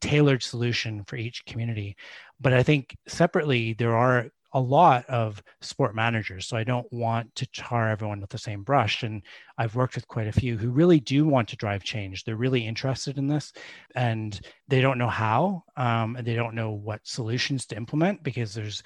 tailored 0.00 0.42
solution 0.42 1.04
for 1.04 1.16
each 1.16 1.44
community. 1.46 1.96
But 2.40 2.52
I 2.52 2.62
think 2.62 2.96
separately, 3.06 3.72
there 3.74 3.96
are 3.96 4.30
a 4.52 4.60
lot 4.60 5.04
of 5.06 5.42
sport 5.60 5.94
managers. 5.94 6.46
So 6.46 6.56
I 6.56 6.64
don't 6.64 6.90
want 6.90 7.34
to 7.34 7.46
tar 7.48 7.90
everyone 7.90 8.20
with 8.20 8.30
the 8.30 8.38
same 8.38 8.62
brush. 8.62 9.02
And 9.02 9.22
I've 9.58 9.74
worked 9.74 9.94
with 9.94 10.08
quite 10.08 10.26
a 10.26 10.32
few 10.32 10.56
who 10.56 10.70
really 10.70 11.00
do 11.00 11.26
want 11.26 11.48
to 11.48 11.56
drive 11.56 11.82
change. 11.82 12.24
They're 12.24 12.36
really 12.36 12.66
interested 12.66 13.18
in 13.18 13.26
this 13.26 13.52
and 13.94 14.40
they 14.66 14.80
don't 14.80 14.98
know 14.98 15.08
how, 15.08 15.64
um, 15.76 16.16
and 16.16 16.26
they 16.26 16.34
don't 16.34 16.54
know 16.54 16.70
what 16.70 17.06
solutions 17.06 17.66
to 17.66 17.76
implement 17.76 18.22
because 18.22 18.54
there's 18.54 18.82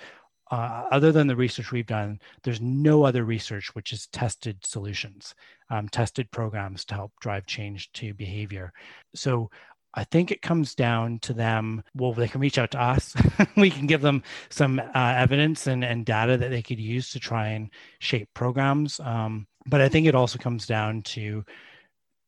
uh, 0.50 0.87
other 0.90 1.12
than 1.12 1.26
the 1.26 1.35
research 1.35 1.72
we've 1.72 1.87
done, 1.87 2.20
there's 2.42 2.61
no 2.61 3.05
other 3.05 3.24
research 3.24 3.74
which 3.74 3.88
has 3.88 4.07
tested 4.09 4.59
solutions, 4.62 5.35
um, 5.70 5.88
tested 5.88 6.31
programs 6.31 6.85
to 6.85 6.94
help 6.94 7.11
drive 7.20 7.46
change 7.46 7.90
to 7.92 8.12
behavior. 8.12 8.70
So 9.14 9.48
I 9.94 10.05
think 10.05 10.31
it 10.31 10.42
comes 10.42 10.74
down 10.74 11.18
to 11.20 11.33
them. 11.33 11.83
Well, 11.94 12.12
they 12.12 12.28
can 12.28 12.40
reach 12.40 12.59
out 12.59 12.70
to 12.72 12.81
us. 12.81 13.14
we 13.57 13.70
can 13.70 13.87
give 13.87 14.00
them 14.00 14.22
some 14.48 14.78
uh, 14.78 15.14
evidence 15.16 15.66
and, 15.66 15.85
and 15.85 16.07
data 16.07 16.37
that 16.38 16.50
they 16.50 16.62
could 16.62 16.81
use 16.81 17.11
to 17.11 17.20
try 17.20 17.48
and 17.48 17.70
shape 17.98 18.28
programs. 18.35 19.00
Um, 19.00 19.46
but 19.66 19.81
I 19.81 19.88
think 19.88 20.07
it 20.07 20.14
also 20.14 20.38
comes 20.38 20.66
down 20.66 21.02
to 21.02 21.44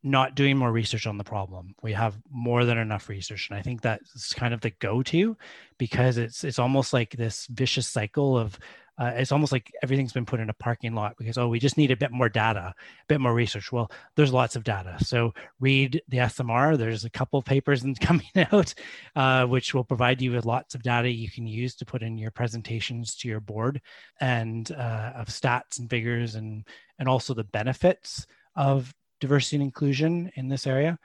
not 0.03 0.35
doing 0.35 0.59
more 0.59 0.71
research 0.71 1.07
on 1.07 1.17
the 1.17 1.25
problem. 1.25 1.75
We 1.83 1.95
have 1.95 2.15
more 2.31 2.67
than 2.67 2.77
enough 2.77 3.09
research, 3.09 3.49
and 3.49 3.59
I 3.59 3.63
think 3.63 3.81
that's 3.81 4.35
kind 4.35 4.53
of 4.53 4.61
the 4.61 4.71
go-to 4.71 5.37
because 5.79 6.19
it's 6.19 6.45
it's 6.45 6.59
almost 6.59 6.93
like 6.93 7.17
this 7.17 7.47
vicious 7.47 7.89
cycle 7.89 8.37
of 8.37 8.59
uh, 8.99 9.13
it's 9.17 9.33
almost 9.33 9.53
like 9.53 9.73
everything's 9.83 10.13
been 10.13 10.27
put 10.27 10.41
in 10.41 10.51
a 10.51 10.55
parking 10.55 10.95
lot 10.95 11.17
because 11.19 11.37
oh 11.37 11.49
we 11.49 11.59
just 11.59 11.77
need 11.77 11.91
a 11.91 11.97
bit 11.97 12.13
more 12.13 12.29
data 12.29 12.75
a 12.79 13.07
bit 13.09 13.21
more 13.21 13.35
research. 13.35 13.73
Well 13.73 13.91
there's 14.15 14.33
lots 14.33 14.57
of 14.57 14.65
data. 14.65 14.97
So 15.01 15.35
read 15.61 16.03
the 16.09 16.19
smr 16.19 16.79
there's 16.79 17.05
a 17.05 17.11
couple 17.11 17.39
of 17.39 17.45
papers 17.45 17.85
coming 18.01 18.27
out 18.53 18.75
uh, 19.17 19.47
which 19.47 19.75
will 19.75 19.85
provide 19.85 20.23
you 20.23 20.33
with 20.33 20.45
lots 20.47 20.75
of 20.75 20.83
data 20.83 21.11
you 21.11 21.31
can 21.31 21.47
use 21.47 21.75
to 21.77 21.85
put 21.85 22.03
in 22.03 22.19
your 22.19 22.31
presentations 22.31 23.15
to 23.17 23.29
your 23.29 23.41
board 23.41 23.81
and 24.21 24.71
uh, 24.73 25.13
of 25.17 25.29
stats 25.29 25.79
and 25.79 25.91
figures 25.91 26.35
and 26.35 26.65
and 26.99 27.09
also 27.09 27.35
the 27.35 27.45
benefits 27.45 28.27
of 28.57 28.95
diversity 29.21 29.57
and 29.57 29.65
inclusion 29.65 30.31
in 30.37 30.49
this 30.49 30.67
area. 30.67 30.99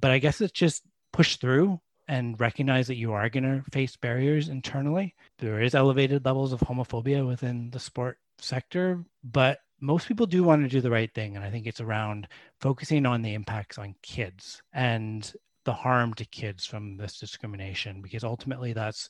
But 0.00 0.10
i 0.10 0.18
guess 0.18 0.40
it's 0.40 0.52
just 0.52 0.82
push 1.12 1.36
through 1.36 1.80
and 2.10 2.40
recognize 2.40 2.88
that 2.88 2.96
you 2.96 3.12
are 3.12 3.28
going 3.28 3.44
to 3.44 3.62
face 3.70 3.94
barriers 3.94 4.48
internally. 4.48 5.14
There 5.38 5.62
is 5.62 5.76
elevated 5.76 6.24
levels 6.24 6.52
of 6.52 6.58
homophobia 6.58 7.24
within 7.24 7.70
the 7.70 7.78
sport 7.78 8.18
sector, 8.40 9.04
but 9.22 9.60
most 9.80 10.08
people 10.08 10.26
do 10.26 10.42
want 10.42 10.62
to 10.62 10.68
do 10.68 10.80
the 10.80 10.90
right 10.90 11.14
thing. 11.14 11.36
And 11.36 11.44
I 11.44 11.52
think 11.52 11.68
it's 11.68 11.80
around 11.80 12.26
focusing 12.60 13.06
on 13.06 13.22
the 13.22 13.34
impacts 13.34 13.78
on 13.78 13.94
kids 14.02 14.60
and 14.72 15.32
the 15.64 15.72
harm 15.72 16.12
to 16.14 16.24
kids 16.24 16.66
from 16.66 16.96
this 16.96 17.20
discrimination, 17.20 18.02
because 18.02 18.24
ultimately 18.24 18.72
that's 18.72 19.08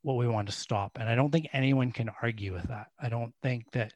what 0.00 0.16
we 0.16 0.26
want 0.26 0.48
to 0.48 0.54
stop. 0.54 0.96
And 0.98 1.10
I 1.10 1.14
don't 1.14 1.30
think 1.30 1.48
anyone 1.52 1.92
can 1.92 2.10
argue 2.22 2.54
with 2.54 2.68
that. 2.68 2.86
I 2.98 3.10
don't 3.10 3.34
think 3.42 3.70
that, 3.72 3.92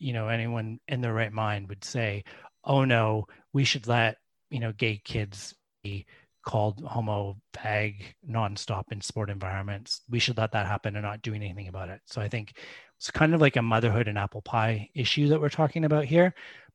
you 0.00 0.12
know, 0.12 0.26
anyone 0.26 0.80
in 0.88 1.02
their 1.02 1.14
right 1.14 1.32
mind 1.32 1.68
would 1.68 1.84
say, 1.84 2.24
oh 2.64 2.84
no, 2.84 3.28
we 3.52 3.62
should 3.62 3.86
let, 3.86 4.16
you 4.50 4.58
know, 4.58 4.72
gay 4.72 5.00
kids 5.04 5.54
be 5.84 6.04
called 6.46 6.80
homo 6.86 7.36
fag 7.52 7.96
nonstop 8.28 8.84
in 8.92 9.00
sport 9.00 9.28
environments. 9.28 10.02
We 10.08 10.20
should 10.20 10.38
let 10.38 10.52
that 10.52 10.66
happen 10.66 10.94
and 10.94 11.04
not 11.04 11.20
do 11.20 11.34
anything 11.34 11.66
about 11.66 11.88
it. 11.88 12.00
So 12.06 12.22
I 12.22 12.28
think 12.28 12.54
it's 12.96 13.10
kind 13.10 13.34
of 13.34 13.40
like 13.40 13.56
a 13.56 13.62
motherhood 13.62 14.06
and 14.06 14.16
apple 14.16 14.42
pie 14.42 14.88
issue 14.94 15.28
that 15.28 15.40
we're 15.40 15.48
talking 15.48 15.84
about 15.84 16.04
here, 16.04 16.32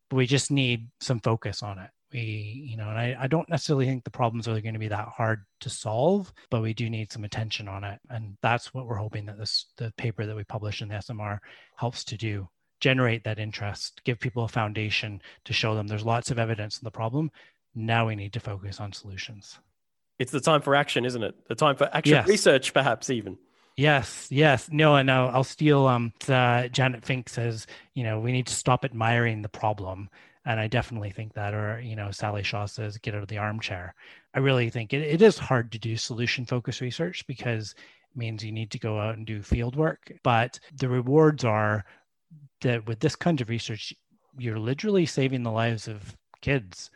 but 0.10 0.18
we 0.18 0.28
just 0.28 0.52
need 0.52 0.90
some 1.00 1.22
focus 1.22 1.64
on 1.64 1.80
it. 1.80 1.90
We, 2.12 2.68
you 2.70 2.76
know, 2.76 2.90
and 2.90 3.00
I, 3.00 3.16
I 3.22 3.28
don't 3.28 3.50
necessarily 3.50 3.86
think 3.86 4.04
the 4.04 4.12
problems 4.12 4.46
are 4.50 4.60
going 4.60 4.74
to 4.74 4.80
be 4.80 4.90
that 4.90 5.08
hard 5.08 5.46
to 5.62 5.70
solve, 5.70 6.34
but 6.50 6.62
we 6.62 6.74
do 6.74 6.90
need 6.90 7.10
some 7.10 7.24
attention 7.24 7.70
on 7.70 7.86
it. 7.86 7.98
And 8.10 8.36
that's 8.42 8.74
what 8.74 8.86
we're 8.86 8.96
hoping 8.96 9.26
that 9.28 9.38
this 9.38 9.68
the 9.78 9.94
paper 9.96 10.26
that 10.26 10.36
we 10.36 10.44
publish 10.44 10.82
in 10.82 10.90
the 10.90 10.96
SMR 10.96 11.40
helps 11.78 12.04
to 12.04 12.18
do 12.18 12.50
generate 12.82 13.24
that 13.24 13.40
interest, 13.40 14.02
give 14.04 14.20
people 14.20 14.44
a 14.44 14.50
foundation 14.50 15.22
to 15.46 15.54
show 15.54 15.76
them 15.76 15.88
there's 15.88 16.04
lots 16.04 16.32
of 16.32 16.40
evidence 16.40 16.80
in 16.80 16.84
the 16.84 16.92
problem 16.92 17.32
now 17.76 18.08
we 18.08 18.16
need 18.16 18.34
to 18.34 18.40
focus 18.40 18.80
on 18.80 18.94
solutions. 18.94 19.60
It's 20.20 20.32
the 20.32 20.40
time 20.40 20.62
for 20.62 20.76
action, 20.76 21.06
isn't 21.06 21.24
it? 21.24 21.36
The 21.48 21.56
time 21.56 21.76
for 21.76 21.90
action 21.94 22.16
yes. 22.16 22.28
research, 22.28 22.74
perhaps 22.74 23.10
even. 23.10 23.38
Yes, 23.78 24.28
yes. 24.30 24.70
No, 24.72 24.96
and 24.96 25.10
I'll, 25.10 25.30
I'll 25.30 25.44
steal 25.44 25.88
um, 25.88 26.14
uh, 26.28 26.68
Janet 26.68 27.06
Fink 27.06 27.30
says, 27.30 27.66
you 27.96 28.04
know, 28.04 28.20
we 28.20 28.32
need 28.32 28.48
to 28.48 28.54
stop 28.54 28.86
admiring 28.86 29.42
the 29.42 29.50
problem. 29.50 30.10
And 30.46 30.60
I 30.60 30.68
definitely 30.68 31.12
think 31.12 31.34
that, 31.34 31.54
or, 31.54 31.80
you 31.80 31.96
know, 31.96 32.12
Sally 32.12 32.44
Shaw 32.44 32.66
says, 32.66 32.98
get 32.98 33.16
out 33.16 33.22
of 33.22 33.30
the 33.30 33.38
armchair. 33.38 33.96
I 34.34 34.40
really 34.40 34.70
think 34.70 34.94
it, 34.94 35.02
it 35.02 35.22
is 35.22 35.38
hard 35.38 35.72
to 35.72 35.80
do 35.80 35.96
solution 35.98 36.46
focused 36.46 36.82
research 36.82 37.26
because 37.28 37.76
it 38.12 38.18
means 38.18 38.44
you 38.44 38.52
need 38.52 38.72
to 38.72 38.80
go 38.80 39.00
out 39.00 39.18
and 39.18 39.26
do 39.26 39.42
field 39.42 39.76
work. 39.76 40.12
But 40.24 40.60
the 40.76 40.90
rewards 40.90 41.44
are 41.44 41.86
that 42.62 42.86
with 42.88 43.00
this 43.00 43.16
kind 43.16 43.40
of 43.40 43.50
research, 43.50 43.94
you're 44.38 44.60
literally 44.60 45.06
saving 45.06 45.44
the 45.44 45.52
lives 45.52 45.88
of 45.88 46.16
kids 46.42 46.92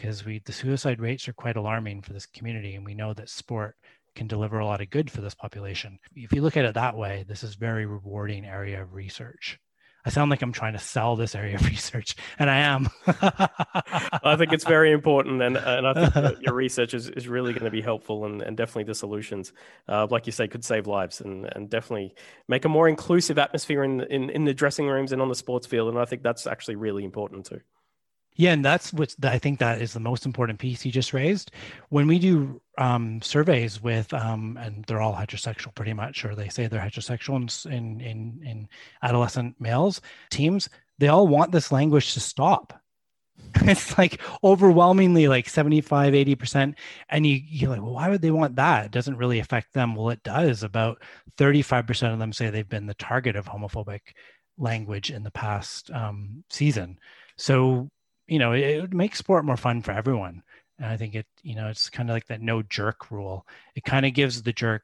because 0.00 0.24
we 0.24 0.40
the 0.44 0.52
suicide 0.52 1.00
rates 1.00 1.28
are 1.28 1.32
quite 1.34 1.56
alarming 1.56 2.00
for 2.02 2.12
this 2.12 2.26
community 2.26 2.74
and 2.74 2.84
we 2.84 2.94
know 2.94 3.12
that 3.12 3.28
sport 3.28 3.76
can 4.14 4.26
deliver 4.26 4.58
a 4.58 4.66
lot 4.66 4.80
of 4.80 4.90
good 4.90 5.10
for 5.10 5.20
this 5.20 5.34
population 5.34 5.98
if 6.14 6.32
you 6.32 6.40
look 6.40 6.56
at 6.56 6.64
it 6.64 6.74
that 6.74 6.96
way 6.96 7.24
this 7.28 7.42
is 7.42 7.54
very 7.54 7.86
rewarding 7.86 8.44
area 8.44 8.82
of 8.82 8.94
research 8.94 9.58
I 10.02 10.08
sound 10.08 10.30
like 10.30 10.40
I'm 10.40 10.52
trying 10.52 10.72
to 10.72 10.78
sell 10.78 11.14
this 11.14 11.34
area 11.34 11.56
of 11.56 11.66
research, 11.66 12.16
and 12.38 12.48
I 12.48 12.60
am. 12.60 12.88
I 13.06 14.34
think 14.38 14.54
it's 14.54 14.64
very 14.64 14.92
important, 14.94 15.42
and 15.42 15.58
and 15.58 15.86
I 15.86 16.08
think 16.08 16.38
your 16.40 16.54
research 16.54 16.94
is, 16.94 17.10
is 17.10 17.28
really 17.28 17.52
going 17.52 17.66
to 17.66 17.70
be 17.70 17.82
helpful, 17.82 18.24
and, 18.24 18.40
and 18.40 18.56
definitely 18.56 18.84
the 18.84 18.94
solutions, 18.94 19.52
uh, 19.88 20.06
like 20.10 20.24
you 20.24 20.32
say, 20.32 20.48
could 20.48 20.64
save 20.64 20.86
lives, 20.86 21.20
and, 21.20 21.46
and 21.54 21.68
definitely 21.68 22.14
make 22.48 22.64
a 22.64 22.68
more 22.70 22.88
inclusive 22.88 23.38
atmosphere 23.38 23.84
in, 23.84 24.00
in 24.00 24.30
in 24.30 24.46
the 24.46 24.54
dressing 24.54 24.86
rooms 24.88 25.12
and 25.12 25.20
on 25.20 25.28
the 25.28 25.34
sports 25.34 25.66
field, 25.66 25.90
and 25.90 25.98
I 25.98 26.06
think 26.06 26.22
that's 26.22 26.46
actually 26.46 26.76
really 26.76 27.04
important 27.04 27.44
too. 27.44 27.60
Yeah, 28.36 28.52
and 28.52 28.64
that's 28.64 28.92
what 28.92 29.14
I 29.22 29.38
think 29.38 29.58
that 29.58 29.82
is 29.82 29.92
the 29.92 30.00
most 30.00 30.24
important 30.24 30.58
piece 30.58 30.84
you 30.84 30.92
just 30.92 31.12
raised. 31.12 31.50
When 31.90 32.06
we 32.06 32.18
do 32.18 32.60
um, 32.78 33.20
surveys 33.20 33.82
with, 33.82 34.12
um, 34.14 34.58
and 34.60 34.84
they're 34.86 35.02
all 35.02 35.14
heterosexual 35.14 35.74
pretty 35.74 35.92
much, 35.92 36.24
or 36.24 36.34
they 36.34 36.48
say 36.48 36.66
they're 36.66 36.80
heterosexual 36.80 37.66
in, 37.66 38.00
in, 38.00 38.40
in 38.44 38.68
adolescent 39.02 39.60
males 39.60 40.00
teams, 40.30 40.68
they 40.98 41.08
all 41.08 41.26
want 41.28 41.52
this 41.52 41.70
language 41.72 42.14
to 42.14 42.20
stop. 42.20 42.80
it's 43.62 43.96
like 43.98 44.20
overwhelmingly 44.44 45.26
like 45.26 45.48
75 45.48 46.12
80% 46.12 46.74
and 47.08 47.26
you, 47.26 47.40
you're 47.48 47.70
like 47.70 47.80
well 47.80 47.94
why 47.94 48.08
would 48.10 48.20
they 48.20 48.30
want 48.30 48.54
that 48.56 48.84
it 48.84 48.90
doesn't 48.90 49.16
really 49.16 49.38
affect 49.38 49.72
them 49.72 49.94
well 49.94 50.10
it 50.10 50.22
does 50.22 50.62
about 50.62 51.02
35% 51.38 52.12
of 52.12 52.18
them 52.18 52.34
say 52.34 52.50
they've 52.50 52.68
been 52.68 52.86
the 52.86 52.94
target 52.94 53.36
of 53.36 53.46
homophobic 53.46 54.00
language 54.58 55.10
in 55.10 55.22
the 55.22 55.30
past 55.30 55.90
um, 55.90 56.44
season 56.50 56.98
so 57.38 57.90
you 58.30 58.38
know 58.38 58.52
it, 58.52 58.60
it 58.60 58.94
makes 58.94 59.18
sport 59.18 59.44
more 59.44 59.56
fun 59.56 59.82
for 59.82 59.92
everyone. 59.92 60.42
And 60.78 60.86
i 60.86 60.96
think 60.96 61.14
it 61.14 61.26
you 61.42 61.54
know 61.54 61.68
it's 61.68 61.90
kind 61.90 62.08
of 62.08 62.14
like 62.14 62.26
that 62.28 62.40
no 62.40 62.62
jerk 62.62 63.10
rule. 63.10 63.46
It 63.74 63.84
kind 63.84 64.06
of 64.06 64.14
gives 64.14 64.42
the 64.42 64.52
jerk 64.52 64.82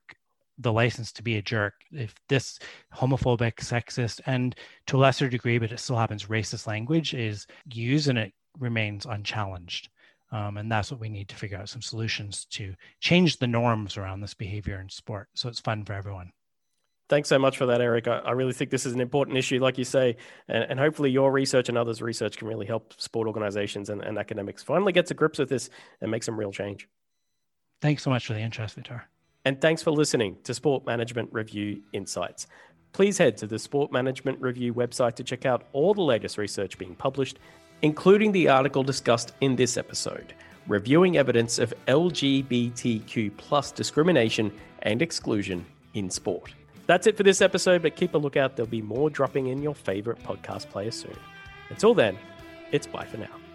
the 0.58 0.72
license 0.72 1.12
to 1.12 1.22
be 1.22 1.36
a 1.36 1.42
jerk. 1.42 1.74
If 1.92 2.14
this 2.28 2.58
homophobic 2.94 3.56
sexist 3.56 4.20
and 4.26 4.54
to 4.88 4.96
a 4.96 4.98
lesser 4.98 5.28
degree 5.28 5.58
but 5.58 5.72
it 5.72 5.80
still 5.80 5.96
happens 5.96 6.26
racist 6.26 6.66
language 6.66 7.14
is 7.14 7.46
used 7.72 8.08
and 8.08 8.18
it 8.18 8.32
remains 8.58 9.06
unchallenged. 9.06 9.88
Um, 10.32 10.56
and 10.56 10.70
that's 10.70 10.90
what 10.90 11.00
we 11.00 11.08
need 11.08 11.28
to 11.28 11.36
figure 11.36 11.56
out 11.56 11.68
some 11.68 11.82
solutions 11.82 12.46
to 12.46 12.74
change 13.00 13.38
the 13.38 13.46
norms 13.46 13.96
around 13.96 14.20
this 14.20 14.34
behavior 14.34 14.80
in 14.80 14.88
sport. 14.88 15.28
So 15.34 15.48
it's 15.48 15.60
fun 15.60 15.84
for 15.84 15.92
everyone 15.92 16.32
Thanks 17.08 17.28
so 17.28 17.38
much 17.38 17.56
for 17.56 17.66
that, 17.66 17.80
Erik. 17.80 18.08
I, 18.08 18.18
I, 18.18 18.30
really 18.32 18.52
think 18.52 18.70
this 18.70 18.84
is 18.84 18.92
an 18.92 19.00
important 19.00 19.36
issue, 19.36 19.60
like 19.60 19.78
you 19.78 19.84
say, 19.84 20.16
and, 20.48 20.64
and, 20.70 20.80
hopefully 20.80 21.10
your 21.10 21.30
research 21.30 21.68
and 21.68 21.78
others' 21.78 22.02
research 22.02 22.36
can 22.36 22.48
really 22.48 22.66
help 22.66 23.00
sport 23.00 23.28
organizations 23.28 23.90
and, 23.90 24.02
and, 24.02 24.18
academics 24.18 24.64
finally 24.64 24.92
get 24.92 25.06
to 25.06 25.14
grips 25.14 25.38
with 25.38 25.48
this 25.48 25.70
and 26.00 26.10
make 26.10 26.24
some 26.24 26.36
real 26.36 26.50
change. 26.50 26.88
Thanks 27.80 28.02
so 28.02 28.10
much 28.10 28.26
for 28.26 28.32
the 28.32 28.40
interest, 28.40 28.76
Vitor. 28.76 29.02
And 29.44 29.60
thanks 29.60 29.82
for 29.82 29.92
listening 29.92 30.38
to 30.42 30.52
Sport 30.52 30.84
Management 30.84 31.28
Review 31.32 31.80
Insights. 31.92 32.48
Please 32.92 33.18
head 33.18 33.36
to 33.36 33.46
the 33.46 33.58
Sport 33.58 33.92
Management 33.92 34.40
Review 34.40 34.74
website 34.74 35.14
to 35.16 35.22
check 35.22 35.46
out 35.46 35.68
all 35.72 35.94
the 35.94 36.02
latest 36.02 36.38
research 36.38 36.76
being 36.78 36.96
published, 36.96 37.38
including 37.82 38.32
the 38.32 38.48
article 38.48 38.82
discussed 38.82 39.34
in 39.42 39.54
this 39.54 39.76
episode, 39.76 40.34
reviewing 40.66 41.16
evidence 41.16 41.60
of 41.60 41.72
LGBTQ 41.86 43.36
plus 43.36 43.70
discrimination 43.70 44.50
and 44.82 45.02
exclusion 45.02 45.64
in 45.94 46.10
sport. 46.10 46.52
That's 46.86 47.06
it 47.06 47.16
for 47.16 47.22
this 47.24 47.42
episode, 47.42 47.82
but 47.82 47.96
keep 47.96 48.14
a 48.14 48.18
lookout. 48.18 48.56
There'll 48.56 48.70
be 48.70 48.82
more 48.82 49.10
dropping 49.10 49.48
in 49.48 49.62
your 49.62 49.74
favorite 49.74 50.22
podcast 50.22 50.68
player 50.70 50.90
soon. 50.90 51.16
Until 51.68 51.94
then, 51.94 52.16
it's 52.72 52.86
bye 52.86 53.04
for 53.04 53.16
now. 53.16 53.45